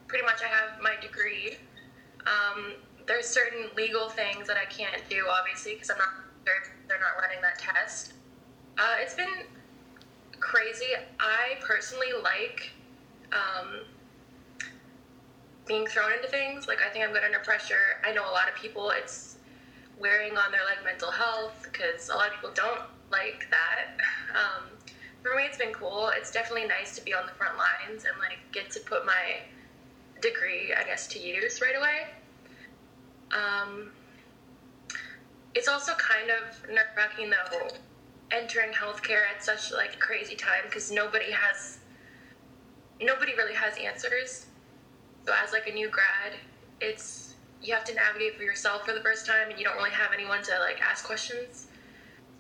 pretty 0.08 0.26
much 0.26 0.42
I 0.44 0.48
have 0.48 0.82
my 0.82 0.96
degree. 1.02 1.58
Um, 2.28 2.74
there's 3.08 3.28
certain 3.28 3.70
legal 3.78 4.10
things 4.10 4.46
that 4.48 4.58
I 4.58 4.66
can't 4.66 5.02
do, 5.10 5.26
obviously, 5.32 5.74
because 5.76 5.90
I'm 5.90 5.98
not 5.98 6.10
they're, 6.46 6.76
they're 6.88 7.00
not 7.00 7.22
running 7.22 7.42
that 7.42 7.58
test. 7.60 8.14
Uh, 8.78 8.96
it's 9.00 9.14
been 9.14 9.46
crazy. 10.40 10.86
I 11.20 11.56
personally 11.62 12.08
like 12.22 12.72
um, 13.32 13.82
being 15.68 15.86
thrown 15.88 16.12
into 16.12 16.28
things. 16.28 16.68
Like 16.68 16.80
I 16.82 16.90
think 16.90 17.06
I'm 17.06 17.14
good 17.14 17.24
under 17.24 17.40
pressure. 17.40 18.02
I 18.06 18.12
know 18.14 18.24
a 18.24 18.32
lot 18.32 18.50
of 18.50 18.56
people. 18.56 18.92
It's 18.92 19.38
wearing 20.00 20.38
on 20.38 20.52
their 20.52 20.66
like 20.66 20.84
mental 20.84 21.12
health 21.12 21.68
because 21.72 22.10
a 22.10 22.16
lot 22.16 22.28
of 22.28 22.34
people 22.34 22.52
don't 22.54 22.82
like 23.12 23.48
that. 23.50 23.98
Um, 24.34 24.64
for 25.22 25.36
me, 25.36 25.44
it's 25.44 25.60
been 25.60 25.74
cool. 25.74 26.10
It's 26.18 26.32
definitely 26.32 26.68
nice 26.68 26.96
to 26.96 27.06
be 27.06 27.14
on 27.14 27.28
the 27.28 27.34
front 27.34 27.56
lines 27.56 28.04
and 28.04 28.18
like 28.18 28.40
get 28.52 28.72
to 28.72 28.80
put 28.80 29.06
my 29.06 29.42
degree, 30.22 30.74
I 30.76 30.84
guess, 30.84 31.06
to 31.10 31.20
use 31.20 31.62
right 31.62 31.76
away. 31.78 32.08
Um, 33.32 33.92
it's 35.54 35.68
also 35.68 35.94
kind 35.94 36.32
of 36.32 36.68
nerve 36.68 36.88
wracking 36.98 37.30
though, 37.30 37.68
entering 38.32 38.72
healthcare 38.72 39.24
at 39.34 39.44
such 39.44 39.72
like 39.72 39.96
a 39.96 39.98
crazy 39.98 40.36
time 40.36 40.64
because 40.66 40.92
nobody 40.92 41.32
has, 41.32 41.80
nobody 43.02 43.34
really 43.36 43.54
has 43.54 43.78
answers. 43.78 44.48
So 45.26 45.34
as 45.44 45.54
like 45.54 45.68
a 45.68 45.74
new 45.74 45.90
grad, 45.90 46.38
it's 46.82 47.36
you 47.62 47.74
have 47.74 47.84
to 47.86 47.94
navigate 47.94 48.36
for 48.36 48.44
yourself 48.44 48.86
for 48.86 48.94
the 48.94 49.00
first 49.00 49.26
time, 49.26 49.50
and 49.50 49.58
you 49.58 49.66
don't 49.66 49.78
really 49.78 49.92
have 49.92 50.12
anyone 50.14 50.44
to 50.44 50.52
like 50.60 50.82
ask 50.82 51.06
questions 51.06 51.68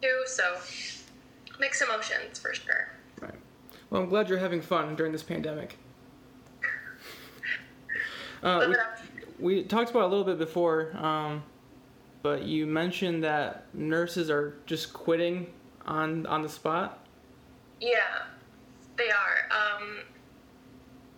to. 0.01 0.23
So 0.25 0.57
mixed 1.59 1.81
emotions 1.81 2.39
for 2.39 2.53
sure. 2.53 2.89
Right. 3.21 3.33
Well, 3.89 4.01
I'm 4.01 4.09
glad 4.09 4.29
you're 4.29 4.37
having 4.37 4.61
fun 4.61 4.95
during 4.95 5.11
this 5.11 5.23
pandemic. 5.23 5.77
Uh, 8.41 8.73
we, 9.39 9.55
we 9.55 9.63
talked 9.63 9.89
about 9.89 10.01
it 10.01 10.05
a 10.05 10.07
little 10.09 10.25
bit 10.25 10.37
before, 10.37 10.93
um, 10.97 11.41
but 12.23 12.43
you 12.43 12.67
mentioned 12.67 13.23
that 13.23 13.73
nurses 13.73 14.29
are 14.29 14.57
just 14.65 14.91
quitting 14.91 15.47
on 15.85 16.25
on 16.25 16.41
the 16.41 16.49
spot. 16.49 17.05
Yeah, 17.79 18.23
they 18.97 19.09
are. 19.09 19.49
Um, 19.51 19.99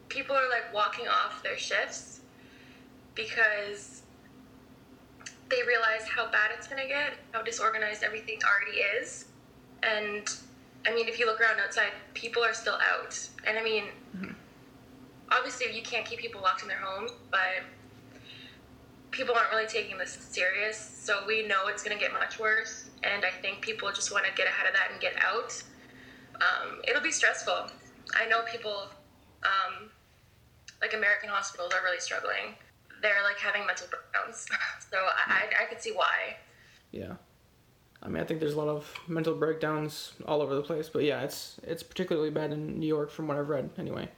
people 0.10 0.36
are 0.36 0.50
like 0.50 0.74
walking 0.74 1.08
off 1.08 1.44
their 1.44 1.58
shifts 1.58 2.22
because 3.14 4.02
they 5.50 5.62
realize 5.68 6.08
how 6.08 6.26
bad 6.32 6.52
it's 6.58 6.68
gonna 6.68 6.88
get, 6.88 7.14
how 7.32 7.42
disorganized 7.42 8.04
everything 8.04 8.40
already 8.44 8.80
is. 8.80 9.26
And 9.84 10.28
I 10.88 10.94
mean, 10.94 11.08
if 11.08 11.20
you 11.20 11.26
look 11.26 11.40
around 11.40 11.60
outside, 11.60 11.92
people 12.14 12.44
are 12.44 12.54
still 12.54 12.78
out. 12.94 13.18
And 13.46 13.58
I 13.58 13.64
mean, 13.64 13.86
obviously, 15.32 15.76
you 15.76 15.84
can't 15.84 16.06
keep 16.06 16.20
people 16.20 16.42
locked 16.42 16.62
in 16.62 16.68
their 16.68 16.80
homes, 16.80 17.12
but 17.32 17.64
people 19.16 19.34
aren't 19.36 19.52
really 19.52 19.68
taking 19.68 19.98
this 19.98 20.12
serious. 20.12 20.78
So 20.78 21.24
we 21.26 21.48
know 21.48 21.68
it's 21.68 21.84
gonna 21.84 22.00
get 22.00 22.14
much 22.14 22.40
worse. 22.40 22.90
And 23.04 23.24
I 23.24 23.30
think 23.30 23.62
people 23.62 23.92
just 23.92 24.12
want 24.12 24.26
to 24.26 24.32
get 24.34 24.48
ahead 24.48 24.68
of 24.68 24.74
that 24.74 24.92
and 24.92 25.00
get 25.00 25.14
out 25.24 25.62
um, 26.42 26.82
it'll 26.88 27.02
be 27.02 27.12
stressful. 27.12 27.68
I 28.16 28.28
know 28.28 28.42
people, 28.52 28.90
um, 29.44 29.90
like 30.82 30.94
American 30.94 31.30
hospitals, 31.30 31.74
are 31.74 31.84
really 31.84 32.00
struggling. 32.00 32.56
They're 33.02 33.24
like 33.24 33.38
having 33.38 33.66
mental 33.66 33.88
breakdowns. 33.90 34.46
so 34.92 34.98
I, 34.98 35.48
I, 35.60 35.64
I 35.64 35.66
could 35.66 35.82
see 35.82 35.92
why. 35.92 36.38
Yeah. 36.92 37.14
I 38.02 38.08
mean, 38.08 38.22
I 38.22 38.26
think 38.26 38.40
there's 38.40 38.54
a 38.54 38.58
lot 38.58 38.68
of 38.68 38.94
mental 39.08 39.34
breakdowns 39.34 40.14
all 40.28 40.42
over 40.42 40.54
the 40.54 40.62
place, 40.62 40.90
but 40.90 41.04
yeah, 41.04 41.22
it's 41.22 41.60
it's 41.64 41.82
particularly 41.82 42.30
bad 42.30 42.52
in 42.52 42.80
New 42.80 42.88
York 42.88 43.10
from 43.10 43.28
what 43.28 43.38
I've 43.38 43.50
read, 43.50 43.70
anyway. 43.78 44.10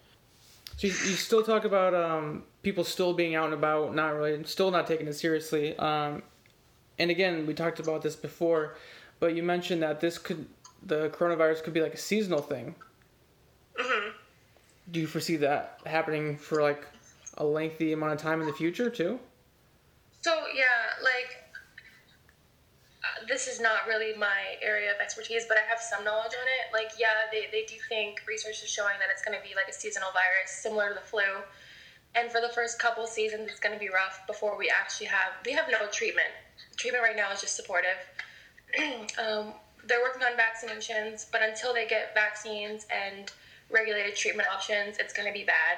So 0.78 0.88
you, 0.88 0.94
you 0.94 1.16
still 1.16 1.44
talk 1.44 1.66
about 1.66 1.96
um, 1.96 2.44
people 2.62 2.84
still 2.84 3.14
being 3.14 3.34
out 3.34 3.46
and 3.46 3.54
about, 3.56 3.96
not 3.96 4.14
really, 4.14 4.44
still 4.44 4.70
not 4.70 4.86
taking 4.86 5.08
it 5.08 5.14
seriously. 5.14 5.76
Um, 5.78 6.22
and 7.00 7.10
again, 7.10 7.48
we 7.48 7.56
talked 7.56 7.80
about 7.80 8.04
this 8.04 8.16
before, 8.16 8.78
but 9.20 9.36
you 9.36 9.42
mentioned 9.42 9.82
that 9.82 10.00
this 10.00 10.20
could, 10.20 10.48
the 10.86 11.10
coronavirus 11.10 11.64
could 11.64 11.74
be 11.74 11.82
like 11.82 11.96
a 11.96 11.98
seasonal 11.98 12.42
thing. 12.42 12.76
hmm 13.76 14.10
Do 14.92 15.00
you 15.00 15.08
foresee 15.08 15.38
that 15.38 15.80
happening 15.88 16.38
for 16.38 16.62
like 16.62 16.86
a 17.40 17.44
lengthy 17.44 17.94
amount 17.94 18.14
of 18.14 18.20
time 18.20 18.40
in 18.40 18.48
the 18.48 18.54
future 18.54 18.90
too? 18.92 19.20
So 20.22 20.32
yeah, 20.56 21.04
like 21.04 21.37
this 23.28 23.48
is 23.48 23.60
not 23.60 23.88
really 23.88 24.18
my 24.18 24.58
area 24.62 24.92
of 24.92 25.00
expertise, 25.00 25.46
but 25.48 25.58
I 25.58 25.62
have 25.70 25.80
some 25.80 26.04
knowledge 26.04 26.34
on 26.40 26.48
it. 26.48 26.74
Like 26.74 26.94
yeah, 27.00 27.28
they, 27.32 27.48
they 27.52 27.66
do 27.66 27.76
think 27.90 28.22
research 28.28 28.64
is 28.64 28.70
showing 28.70 28.96
that 29.00 29.10
it's 29.12 29.22
going 29.22 29.38
to 29.38 29.44
be 29.44 29.56
like 29.56 29.68
a 29.70 29.74
seasonal 29.74 30.10
virus 30.12 30.52
similar 30.52 30.90
to 30.90 30.96
the 30.96 31.06
flu. 31.06 31.44
And 32.16 32.32
for 32.32 32.42
the 32.42 32.50
first 32.50 32.80
couple 32.80 33.06
seasons, 33.06 33.50
it's 33.52 33.60
going 33.60 33.74
to 33.74 33.80
be 33.80 33.90
rough 33.90 34.26
before 34.26 34.58
we 34.58 34.72
actually 34.72 35.08
have 35.08 35.34
we 35.46 35.52
have 35.52 35.68
no 35.70 35.88
treatment. 35.92 36.32
Treatment 36.78 37.04
right 37.04 37.16
now 37.16 37.32
is 37.32 37.42
just 37.42 37.56
supportive. 37.56 38.00
um, 39.20 39.54
they're 39.86 40.02
working 40.02 40.24
on 40.24 40.34
vaccinations, 40.38 41.26
but 41.32 41.42
until 41.42 41.74
they 41.74 41.88
get 41.88 42.14
vaccines 42.14 42.88
and 42.92 43.32
regulated 43.70 44.16
treatment 44.16 44.48
options, 44.54 44.98
it's 45.00 45.14
going 45.14 45.28
to 45.28 45.34
be 45.34 45.46
bad. 45.46 45.78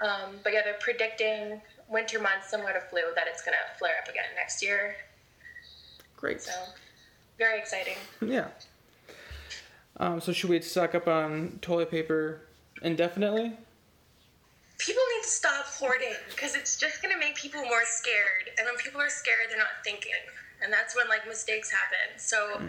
Um, 0.00 0.36
but 0.42 0.52
yeah, 0.52 0.62
they're 0.62 0.78
predicting 0.80 1.60
winter 1.88 2.20
months 2.20 2.50
similar 2.50 2.72
to 2.72 2.80
flu 2.80 3.00
that 3.14 3.26
it's 3.26 3.42
gonna 3.42 3.56
flare 3.78 3.94
up 4.02 4.08
again 4.08 4.24
next 4.36 4.62
year. 4.62 4.96
Great. 6.18 6.42
So 6.42 6.52
very 7.38 7.58
exciting. 7.58 7.96
Yeah. 8.20 8.48
Um, 10.00 10.20
so 10.20 10.32
should 10.32 10.50
we 10.50 10.60
stock 10.60 10.94
up 10.94 11.08
on 11.08 11.58
toilet 11.60 11.90
paper 11.90 12.42
indefinitely? 12.82 13.52
People 14.78 15.02
need 15.16 15.22
to 15.24 15.28
stop 15.28 15.64
hoarding 15.66 16.14
because 16.30 16.54
it's 16.54 16.76
just 16.76 17.02
gonna 17.02 17.18
make 17.18 17.34
people 17.34 17.62
more 17.62 17.82
scared. 17.84 18.50
And 18.58 18.66
when 18.66 18.76
people 18.76 19.00
are 19.00 19.08
scared, 19.08 19.46
they're 19.50 19.58
not 19.58 19.82
thinking, 19.82 20.12
and 20.62 20.72
that's 20.72 20.94
when 20.94 21.08
like 21.08 21.26
mistakes 21.26 21.70
happen. 21.70 22.16
So 22.16 22.60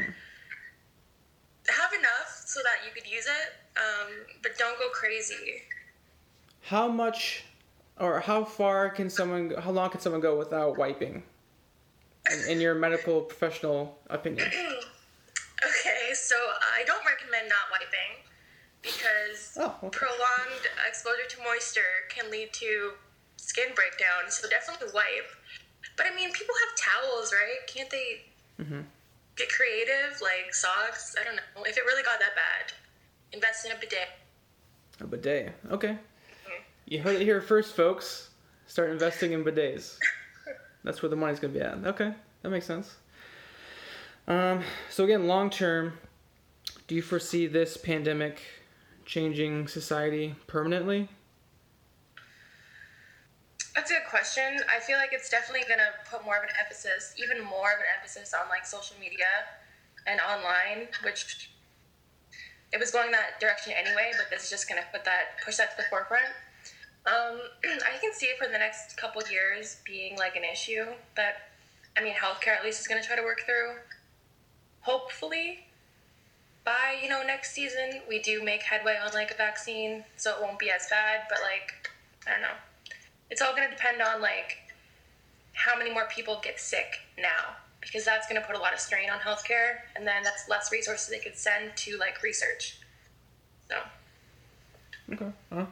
have 1.72 1.94
enough 1.94 2.44
so 2.46 2.60
that 2.64 2.86
you 2.86 2.92
could 2.94 3.10
use 3.10 3.26
it, 3.26 3.54
um, 3.78 4.12
but 4.42 4.58
don't 4.58 4.78
go 4.80 4.90
crazy. 4.90 5.64
How 6.62 6.88
much 6.88 7.44
or 8.00 8.20
how 8.20 8.44
far 8.44 8.90
can 8.90 9.10
someone 9.10 9.54
how 9.60 9.72
long 9.72 9.90
can 9.90 10.00
someone 10.00 10.22
go 10.22 10.38
without 10.38 10.78
wiping? 10.78 11.24
In, 12.32 12.52
in 12.52 12.62
your 12.62 12.76
medical 12.76 13.22
professional 13.22 13.98
opinion. 14.10 14.48
Okay, 14.48 16.14
so 16.14 16.36
I 16.36 16.84
don't 16.86 17.04
recommend 17.06 17.50
not 17.50 17.68
wiping 17.72 18.24
because 18.82 19.58
Oh, 19.60 19.76
okay. 19.84 19.98
prolonged 19.98 20.64
exposure 20.88 21.28
to 21.30 21.38
moisture 21.44 22.08
can 22.10 22.32
lead 22.32 22.54
to 22.54 22.94
skin 23.36 23.70
breakdown. 23.76 24.30
So 24.30 24.48
definitely 24.50 24.88
wipe. 24.94 25.30
But 25.98 26.06
I 26.12 26.16
mean, 26.16 26.32
people 26.32 26.56
have 26.68 26.78
towels, 26.78 27.34
right? 27.34 27.68
Can't 27.68 27.90
they 27.90 28.22
mm-hmm. 28.62 28.82
get 29.36 29.50
creative, 29.50 30.22
like 30.22 30.54
socks? 30.54 31.16
I 31.20 31.24
don't 31.26 31.36
know. 31.36 31.64
If 31.66 31.78
it 31.78 31.84
really 31.86 32.04
got 32.04 32.20
that 32.20 32.36
bad, 32.36 32.72
invest 33.34 33.66
in 33.66 33.72
a 33.72 33.76
bidet. 33.76 34.08
A 35.02 35.08
bidet. 35.08 35.54
Okay. 35.72 35.90
Mm-hmm. 35.92 36.64
You 36.86 37.02
heard 37.02 37.16
it 37.16 37.24
here 37.24 37.42
first, 37.42 37.76
folks. 37.76 38.30
Start 38.68 38.92
investing 38.92 39.34
in 39.34 39.44
bidets. 39.44 39.98
That's 40.89 41.04
where 41.04 41.10
the 41.10 41.15
money's 41.15 41.39
gonna 41.39 41.54
be 41.54 41.62
at. 41.62 41.78
Okay, 41.86 42.12
that 42.41 42.49
makes 42.49 42.65
sense. 42.65 42.95
Um, 44.28 44.63
so 44.89 45.04
again, 45.04 45.28
long 45.28 45.52
term, 45.52 45.93
do 46.88 46.95
you 46.95 47.04
foresee 47.04 47.45
this 47.45 47.78
pandemic 47.78 48.41
changing 49.06 49.67
society 49.67 50.34
permanently? 50.47 51.08
That's 53.75 53.91
a 53.91 53.93
good 53.93 54.10
question. 54.10 54.62
I 54.75 54.80
feel 54.80 54.97
like 54.97 55.13
it's 55.13 55.30
definitely 55.30 55.67
gonna 55.69 55.91
put 56.10 56.25
more 56.25 56.38
of 56.38 56.43
an 56.43 56.49
emphasis, 56.60 57.13
even 57.23 57.45
more 57.45 57.71
of 57.71 57.78
an 57.78 57.86
emphasis 57.95 58.34
on 58.34 58.49
like 58.49 58.65
social 58.65 58.95
media 58.99 59.30
and 60.08 60.19
online, 60.19 60.88
which 61.04 61.52
it 62.73 62.80
was 62.80 62.89
going 62.89 63.12
that 63.12 63.39
direction 63.39 63.73
anyway, 63.78 64.10
but 64.17 64.32
this 64.32 64.45
is 64.45 64.49
just 64.49 64.67
gonna 64.67 64.86
put 64.91 65.06
that 65.06 65.38
push 65.45 65.58
that 65.58 65.69
to 65.69 65.84
the 65.84 65.88
forefront. 65.88 66.34
Um, 67.06 67.40
I 67.64 67.98
can 68.02 68.14
see 68.14 68.28
it 68.28 68.38
for 68.38 68.48
the 68.48 68.58
next 68.58 68.98
couple 68.98 69.22
years 69.32 69.78
being 69.86 70.18
like 70.18 70.36
an 70.36 70.44
issue 70.44 70.86
that 71.16 71.50
I 71.98 72.04
mean 72.04 72.14
healthcare 72.14 72.56
at 72.56 72.64
least 72.64 72.80
is 72.80 72.88
gonna 72.88 73.04
try 73.04 73.16
to 73.16 73.24
work 73.24 73.42
through. 73.46 73.76
Hopefully 74.82 75.66
by, 76.64 76.98
you 77.02 77.10
know, 77.10 77.24
next 77.26 77.54
season 77.54 78.02
we 78.08 78.20
do 78.20 78.44
make 78.44 78.64
headway 78.64 78.98
on 79.04 79.12
like 79.14 79.32
a 79.32 79.36
vaccine, 79.36 80.04
so 80.18 80.36
it 80.36 80.42
won't 80.42 80.60
be 80.60 80.70
as 80.70 80.88
bad, 80.90 81.22
but 81.30 81.40
like 81.42 81.90
I 82.28 82.32
don't 82.32 82.42
know 82.42 82.58
it's 83.30 83.42
all 83.42 83.56
going 83.56 83.68
to 83.70 83.76
depend 83.76 84.02
on 84.02 84.22
like 84.22 84.58
how 85.54 85.78
many 85.78 85.92
more 85.92 86.06
people 86.10 86.40
get 86.44 86.60
sick 86.60 87.02
now 87.18 87.56
because 87.82 88.04
that's 88.04 88.28
going 88.28 88.40
to 88.40 88.46
put 88.46 88.56
a 88.56 88.60
lot 88.60 88.74
of 88.74 88.80
strain 88.80 89.10
on 89.10 89.20
healthcare 89.20 89.78
and 89.96 90.06
then 90.06 90.24
that's 90.24 90.48
less 90.50 90.72
resources 90.72 91.08
they 91.08 91.20
could 91.20 91.38
send 91.38 91.76
to 91.76 91.98
like 91.98 92.22
research 92.24 92.78
so 93.70 93.78
Okay. 95.12 95.32
Well, 95.50 95.68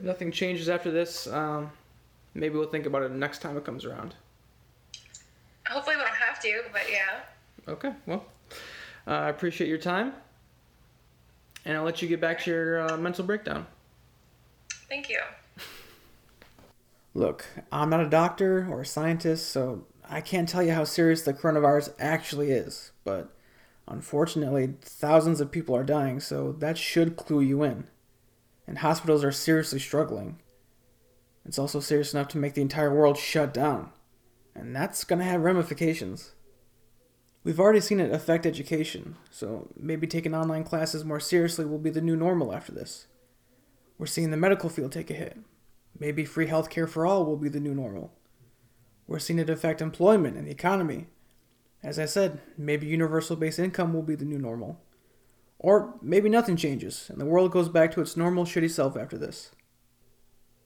if 0.00 0.06
nothing 0.06 0.32
changes 0.32 0.70
after 0.70 0.90
this, 0.90 1.26
um, 1.26 1.70
maybe 2.32 2.56
we'll 2.56 2.66
think 2.66 2.86
about 2.86 3.02
it 3.02 3.10
next 3.12 3.42
time 3.42 3.58
it 3.58 3.64
comes 3.64 3.84
around. 3.84 4.14
hopefully 5.68 5.94
we 5.94 6.02
don't 6.02 6.14
have 6.14 6.40
to 6.40 6.62
but 6.72 6.82
yeah 6.90 7.20
Okay. 7.68 7.92
Well, 8.06 8.24
uh, 9.06 9.10
I 9.10 9.28
appreciate 9.28 9.68
your 9.68 9.78
time, 9.78 10.14
and 11.66 11.76
I'll 11.76 11.84
let 11.84 12.00
you 12.00 12.08
get 12.08 12.20
back 12.20 12.40
to 12.40 12.50
your 12.50 12.90
uh, 12.90 12.96
mental 12.96 13.24
breakdown. 13.24 13.66
thank 14.88 15.10
you 15.10 15.20
Look, 17.12 17.44
I'm 17.70 17.90
not 17.90 18.00
a 18.00 18.08
doctor 18.08 18.66
or 18.70 18.80
a 18.80 18.86
scientist, 18.86 19.50
so 19.50 19.84
I 20.08 20.22
can't 20.22 20.48
tell 20.48 20.62
you 20.62 20.72
how 20.72 20.84
serious 20.84 21.22
the 21.22 21.34
coronavirus 21.34 21.92
actually 21.98 22.52
is, 22.52 22.92
but 23.04 23.34
unfortunately, 23.86 24.74
thousands 24.80 25.40
of 25.40 25.50
people 25.50 25.76
are 25.76 25.84
dying, 25.84 26.20
so 26.20 26.52
that 26.52 26.78
should 26.78 27.16
clue 27.16 27.42
you 27.42 27.62
in. 27.62 27.84
And 28.66 28.78
hospitals 28.78 29.24
are 29.24 29.32
seriously 29.32 29.78
struggling. 29.78 30.38
It's 31.44 31.58
also 31.58 31.80
serious 31.80 32.14
enough 32.14 32.28
to 32.28 32.38
make 32.38 32.54
the 32.54 32.62
entire 32.62 32.94
world 32.94 33.16
shut 33.16 33.52
down, 33.52 33.90
and 34.54 34.76
that's 34.76 35.04
gonna 35.04 35.24
have 35.24 35.42
ramifications. 35.42 36.32
We've 37.42 37.58
already 37.58 37.80
seen 37.80 38.00
it 38.00 38.12
affect 38.12 38.44
education, 38.44 39.16
so 39.30 39.68
maybe 39.74 40.06
taking 40.06 40.34
online 40.34 40.64
classes 40.64 41.04
more 41.04 41.20
seriously 41.20 41.64
will 41.64 41.78
be 41.78 41.90
the 41.90 42.02
new 42.02 42.14
normal 42.14 42.52
after 42.52 42.72
this. 42.72 43.06
We're 43.98 44.06
seeing 44.06 44.30
the 44.30 44.36
medical 44.36 44.68
field 44.68 44.92
take 44.92 45.10
a 45.10 45.14
hit. 45.14 45.38
Maybe 45.98 46.24
free 46.24 46.46
healthcare 46.46 46.88
for 46.88 47.06
all 47.06 47.24
will 47.24 47.36
be 47.36 47.48
the 47.48 47.60
new 47.60 47.74
normal. 47.74 48.12
We're 49.06 49.18
seeing 49.18 49.38
it 49.38 49.50
affect 49.50 49.82
employment 49.82 50.36
and 50.36 50.46
the 50.46 50.52
economy. 50.52 51.08
As 51.82 51.98
I 51.98 52.04
said, 52.04 52.40
maybe 52.56 52.86
universal 52.86 53.36
base 53.36 53.58
income 53.58 53.92
will 53.94 54.02
be 54.02 54.14
the 54.14 54.24
new 54.24 54.38
normal. 54.38 54.80
Or 55.62 55.94
maybe 56.00 56.30
nothing 56.30 56.56
changes 56.56 57.10
and 57.10 57.20
the 57.20 57.26
world 57.26 57.52
goes 57.52 57.68
back 57.68 57.92
to 57.92 58.00
its 58.00 58.16
normal 58.16 58.44
shitty 58.44 58.70
self 58.70 58.96
after 58.96 59.18
this. 59.18 59.50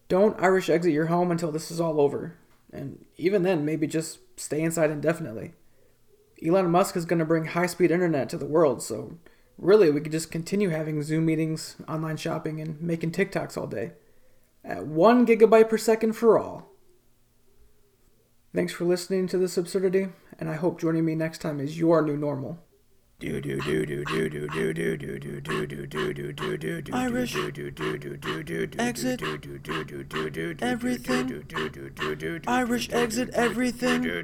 Don't 0.08 0.40
Irish 0.40 0.70
exit 0.70 0.92
your 0.92 1.06
home 1.06 1.32
until 1.32 1.50
this 1.50 1.70
is 1.72 1.80
all 1.80 2.00
over. 2.00 2.36
And 2.72 3.04
even 3.16 3.42
then, 3.42 3.64
maybe 3.64 3.88
just 3.88 4.18
stay 4.36 4.60
inside 4.62 4.90
indefinitely. 4.90 5.52
Elon 6.44 6.70
Musk 6.70 6.96
is 6.96 7.04
going 7.04 7.18
to 7.18 7.24
bring 7.24 7.46
high 7.46 7.66
speed 7.66 7.90
internet 7.90 8.28
to 8.28 8.36
the 8.36 8.46
world, 8.46 8.82
so 8.82 9.18
really 9.58 9.90
we 9.90 10.00
could 10.00 10.12
just 10.12 10.30
continue 10.30 10.68
having 10.68 11.02
Zoom 11.02 11.26
meetings, 11.26 11.76
online 11.88 12.16
shopping, 12.16 12.60
and 12.60 12.80
making 12.80 13.12
TikToks 13.12 13.56
all 13.56 13.66
day 13.66 13.92
at 14.64 14.86
1 14.86 15.26
gigabyte 15.26 15.68
per 15.68 15.78
second 15.78 16.12
for 16.12 16.38
all. 16.38 16.70
Thanks 18.54 18.72
for 18.72 18.84
listening 18.84 19.26
to 19.28 19.38
this 19.38 19.56
absurdity, 19.56 20.08
and 20.38 20.48
I 20.48 20.54
hope 20.54 20.80
joining 20.80 21.04
me 21.04 21.14
next 21.14 21.38
time 21.38 21.58
is 21.58 21.78
your 21.78 22.02
new 22.02 22.16
normal. 22.16 22.60
Irish 26.92 27.36
exit 28.78 29.22
everything. 30.60 31.44
Irish 32.46 32.92
exit 32.92 33.30
everything. 33.30 34.22